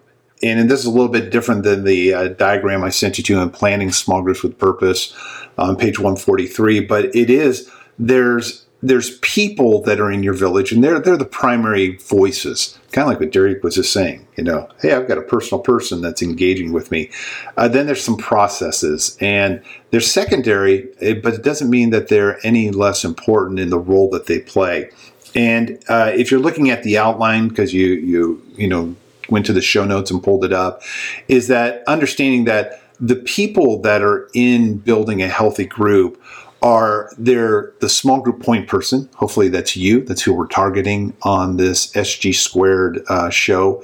[0.44, 3.40] and this is a little bit different than the uh, diagram i sent you to
[3.40, 5.14] in planning small groups with purpose
[5.58, 10.84] on page 143 but it is there's there's people that are in your village and
[10.84, 14.68] they're they're the primary voices kind of like what derek was just saying you know
[14.82, 17.12] hey i've got a personal person that's engaging with me.
[17.56, 22.44] Uh, then there's some processes and they're secondary eh, but it doesn't mean that they're
[22.46, 24.90] any less important in the role that they play.
[25.36, 28.96] And uh, if you're looking at the outline because you you you know
[29.30, 30.82] went to the show notes and pulled it up
[31.28, 36.20] is that understanding that the people that are in building a healthy group
[36.62, 39.10] are they're the small group point person.
[39.16, 40.04] Hopefully, that's you.
[40.04, 43.84] That's who we're targeting on this SG squared uh, show.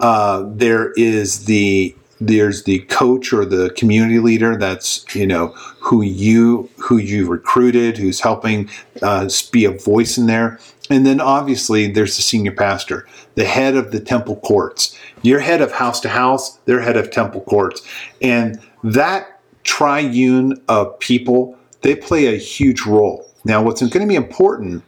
[0.00, 5.48] Uh, there is the there's the coach or the community leader that's you know
[5.80, 8.68] who you who you recruited who's helping
[9.02, 10.58] uh, be a voice in there
[10.90, 15.60] and then obviously there's the senior pastor the head of the temple courts you're head
[15.60, 17.82] of house to house they're head of temple courts
[18.22, 23.30] and that triune of people they play a huge role.
[23.44, 24.82] Now, what's going to be important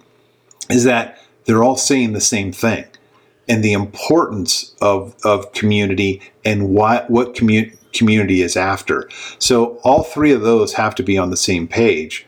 [0.71, 2.87] is that they're all saying the same thing
[3.49, 9.09] and the importance of, of community and what, what commu- community is after.
[9.39, 12.27] So, all three of those have to be on the same page.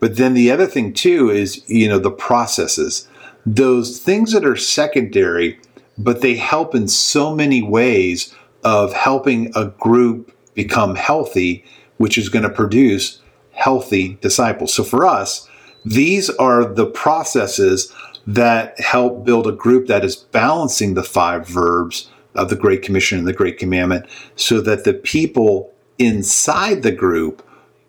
[0.00, 3.08] But then the other thing, too, is you know the processes.
[3.46, 5.60] Those things that are secondary,
[5.96, 11.64] but they help in so many ways of helping a group become healthy,
[11.98, 13.20] which is going to produce
[13.58, 14.72] healthy disciples.
[14.72, 15.48] So for us,
[15.84, 17.92] these are the processes
[18.24, 23.18] that help build a group that is balancing the five verbs of the Great Commission
[23.18, 24.06] and the Great Commandment
[24.36, 27.44] so that the people inside the group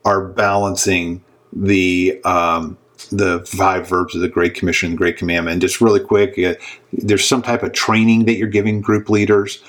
[0.06, 2.78] are balancing the um,
[3.12, 5.54] the five verbs of the Great Commission and Great Commandment.
[5.54, 6.56] And just really quick, uh,
[6.92, 9.64] there's some type of training that you're giving group leaders.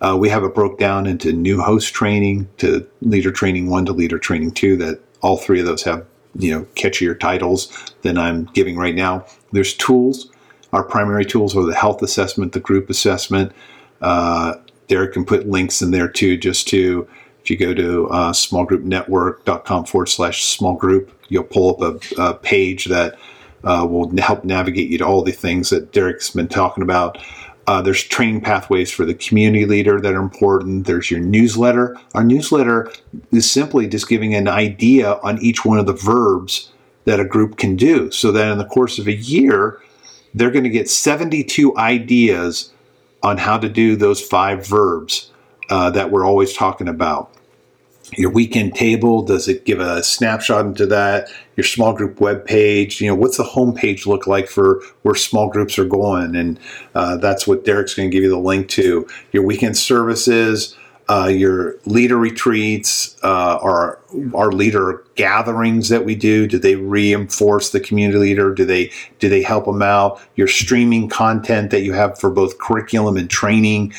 [0.00, 3.92] Uh, we have it broke down into new host training to leader training one to
[3.92, 6.06] leader training two that all three of those have
[6.38, 9.26] you know catchier titles than I'm giving right now.
[9.52, 10.30] There's tools.
[10.72, 13.52] Our primary tools are the health assessment, the group assessment.
[14.00, 14.56] Uh,
[14.88, 17.08] Derek can put links in there too, just to
[17.46, 22.34] if you go to uh, smallgroupnetwork.com forward slash small group, you'll pull up a, a
[22.34, 23.16] page that
[23.62, 27.18] uh, will help navigate you to all the things that Derek's been talking about.
[27.66, 30.86] Uh, there's training pathways for the community leader that are important.
[30.86, 31.96] There's your newsletter.
[32.14, 32.92] Our newsletter
[33.32, 36.70] is simply just giving an idea on each one of the verbs
[37.06, 38.10] that a group can do.
[38.10, 39.80] So that in the course of a year,
[40.34, 42.72] they're going to get 72 ideas
[43.22, 45.30] on how to do those five verbs
[45.68, 47.32] uh, that we're always talking about
[48.14, 51.28] your weekend table does it give a snapshot into that?
[51.56, 55.14] Your small group web page you know what's the home page look like for where
[55.14, 56.36] small groups are going?
[56.36, 56.60] And
[56.94, 59.06] uh, that's what derek's going to give you the link to.
[59.32, 60.76] Your weekend services
[61.08, 64.00] uh, your leader retreats uh, our
[64.34, 68.52] our leader gatherings that we do do they reinforce the community leader?
[68.52, 68.90] Do they
[69.20, 70.20] do they help them out?
[70.34, 73.94] Your streaming content that you have for both curriculum and training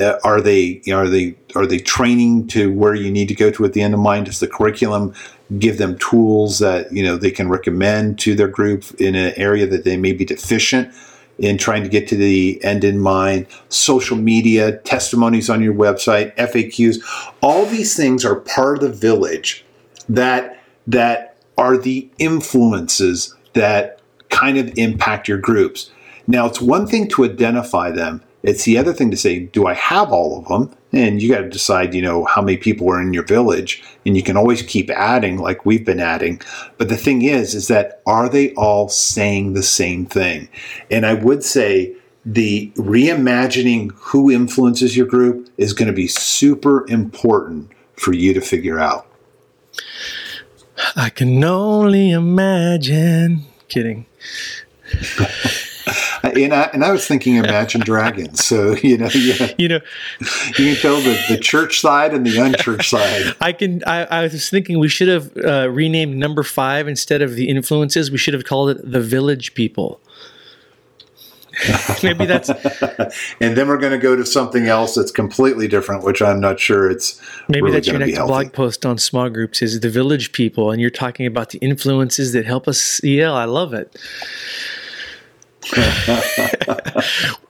[0.00, 3.34] uh, are they you know, are they are they training to where you need to
[3.34, 4.26] go to at the end of mind?
[4.26, 5.14] Does the curriculum
[5.58, 9.66] give them tools that you know they can recommend to their group in an area
[9.66, 10.94] that they may be deficient
[11.38, 13.46] in trying to get to the end in mind?
[13.68, 16.98] Social media, testimonies on your website, FAQs,
[17.42, 19.64] all these things are part of the village
[20.08, 25.90] that that are the influences that kind of impact your groups.
[26.26, 29.74] Now, it's one thing to identify them it's the other thing to say, do I
[29.74, 30.74] have all of them?
[30.92, 34.16] And you got to decide, you know, how many people are in your village, and
[34.16, 36.40] you can always keep adding like we've been adding.
[36.76, 40.48] But the thing is, is that are they all saying the same thing?
[40.90, 46.88] And I would say the reimagining who influences your group is going to be super
[46.88, 49.06] important for you to figure out.
[50.96, 53.44] I can only imagine.
[53.68, 54.06] Kidding.
[56.32, 58.44] and I and I was thinking Imagine Dragons.
[58.44, 59.80] So you know, yeah, you know,
[60.20, 63.36] you can tell the, the church side and the unchurch side.
[63.40, 63.82] I can.
[63.84, 68.10] I, I was thinking we should have uh, renamed number five instead of the influences.
[68.10, 70.00] We should have called it the Village People.
[72.02, 72.48] Maybe that's.
[73.40, 76.58] and then we're going to go to something else that's completely different, which I'm not
[76.58, 77.20] sure it's.
[77.48, 80.80] Maybe really that's your next blog post on small groups is the village people, and
[80.80, 83.02] you're talking about the influences that help us.
[83.04, 83.96] Yeah, I love it.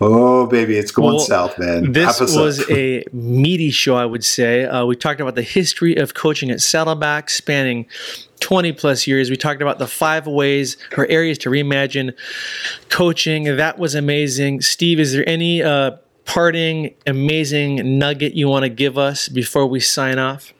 [0.00, 1.90] Oh, baby, it's going well, south, man.
[1.90, 4.64] This was a meaty show, I would say.
[4.64, 7.86] Uh, we talked about the history of coaching at Saddleback, spanning
[8.38, 9.28] 20 plus years.
[9.28, 12.14] We talked about the five ways or areas to reimagine
[12.90, 13.56] coaching.
[13.56, 14.60] That was amazing.
[14.60, 19.80] Steve, is there any uh, parting amazing nugget you want to give us before we
[19.80, 20.52] sign off?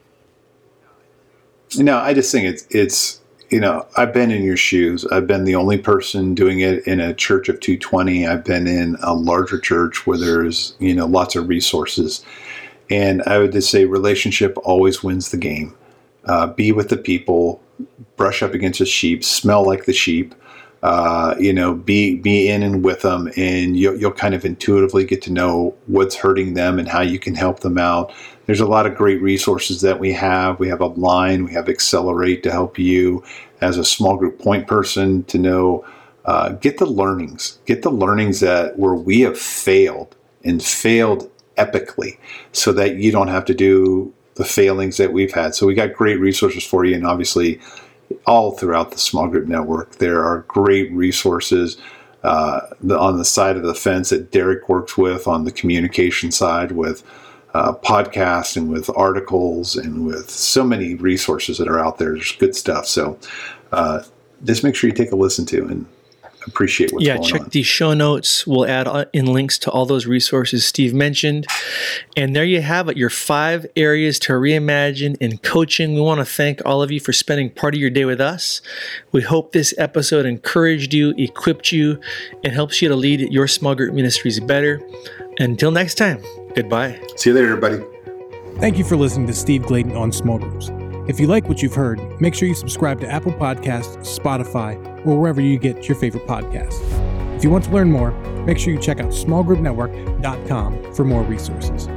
[1.77, 3.18] No, I just think it's it's
[3.49, 5.05] you know I've been in your shoes.
[5.07, 8.27] I've been the only person doing it in a church of 220.
[8.27, 12.23] I've been in a larger church where there's you know lots of resources,
[12.89, 15.75] and I would just say relationship always wins the game.
[16.25, 17.61] Uh, be with the people,
[18.17, 20.35] brush up against the sheep, smell like the sheep.
[20.81, 25.03] Uh, you know, be be in and with them, and you'll, you'll kind of intuitively
[25.03, 28.13] get to know what's hurting them and how you can help them out.
[28.45, 30.57] There's a lot of great resources that we have.
[30.57, 33.23] We have a line, we have Accelerate to help you
[33.59, 35.85] as a small group point person to know.
[36.25, 42.17] Uh, get the learnings, get the learnings that where we have failed and failed epically,
[42.51, 45.55] so that you don't have to do the failings that we've had.
[45.55, 47.59] So we got great resources for you, and obviously
[48.25, 49.95] all throughout the small group network.
[49.95, 51.77] There are great resources
[52.23, 56.31] uh, the, on the side of the fence that Derek works with on the communication
[56.31, 57.03] side with
[57.53, 62.13] uh, podcasts and with articles and with so many resources that are out there.
[62.13, 62.85] There's good stuff.
[62.85, 63.17] So
[63.71, 64.03] uh,
[64.43, 65.85] just make sure you take a listen to and
[66.49, 67.49] appreciate what's yeah, check on.
[67.49, 68.45] the show notes.
[68.45, 71.47] We'll add uh, in links to all those resources Steve mentioned.
[72.17, 75.93] And there you have it, your five areas to reimagine in coaching.
[75.95, 78.61] We want to thank all of you for spending part of your day with us.
[79.11, 81.99] We hope this episode encouraged you, equipped you,
[82.43, 84.81] and helps you to lead your small group ministries better.
[85.39, 86.21] Until next time,
[86.55, 86.99] goodbye.
[87.15, 87.83] See you later, everybody.
[88.59, 90.69] Thank you for listening to Steve Gladen on Small Groups.
[91.09, 94.75] If you like what you've heard, make sure you subscribe to Apple Podcasts, Spotify,
[95.07, 96.79] or wherever you get your favorite podcasts.
[97.35, 98.11] If you want to learn more,
[98.45, 101.87] make sure you check out smallgroupnetwork.com for more resources.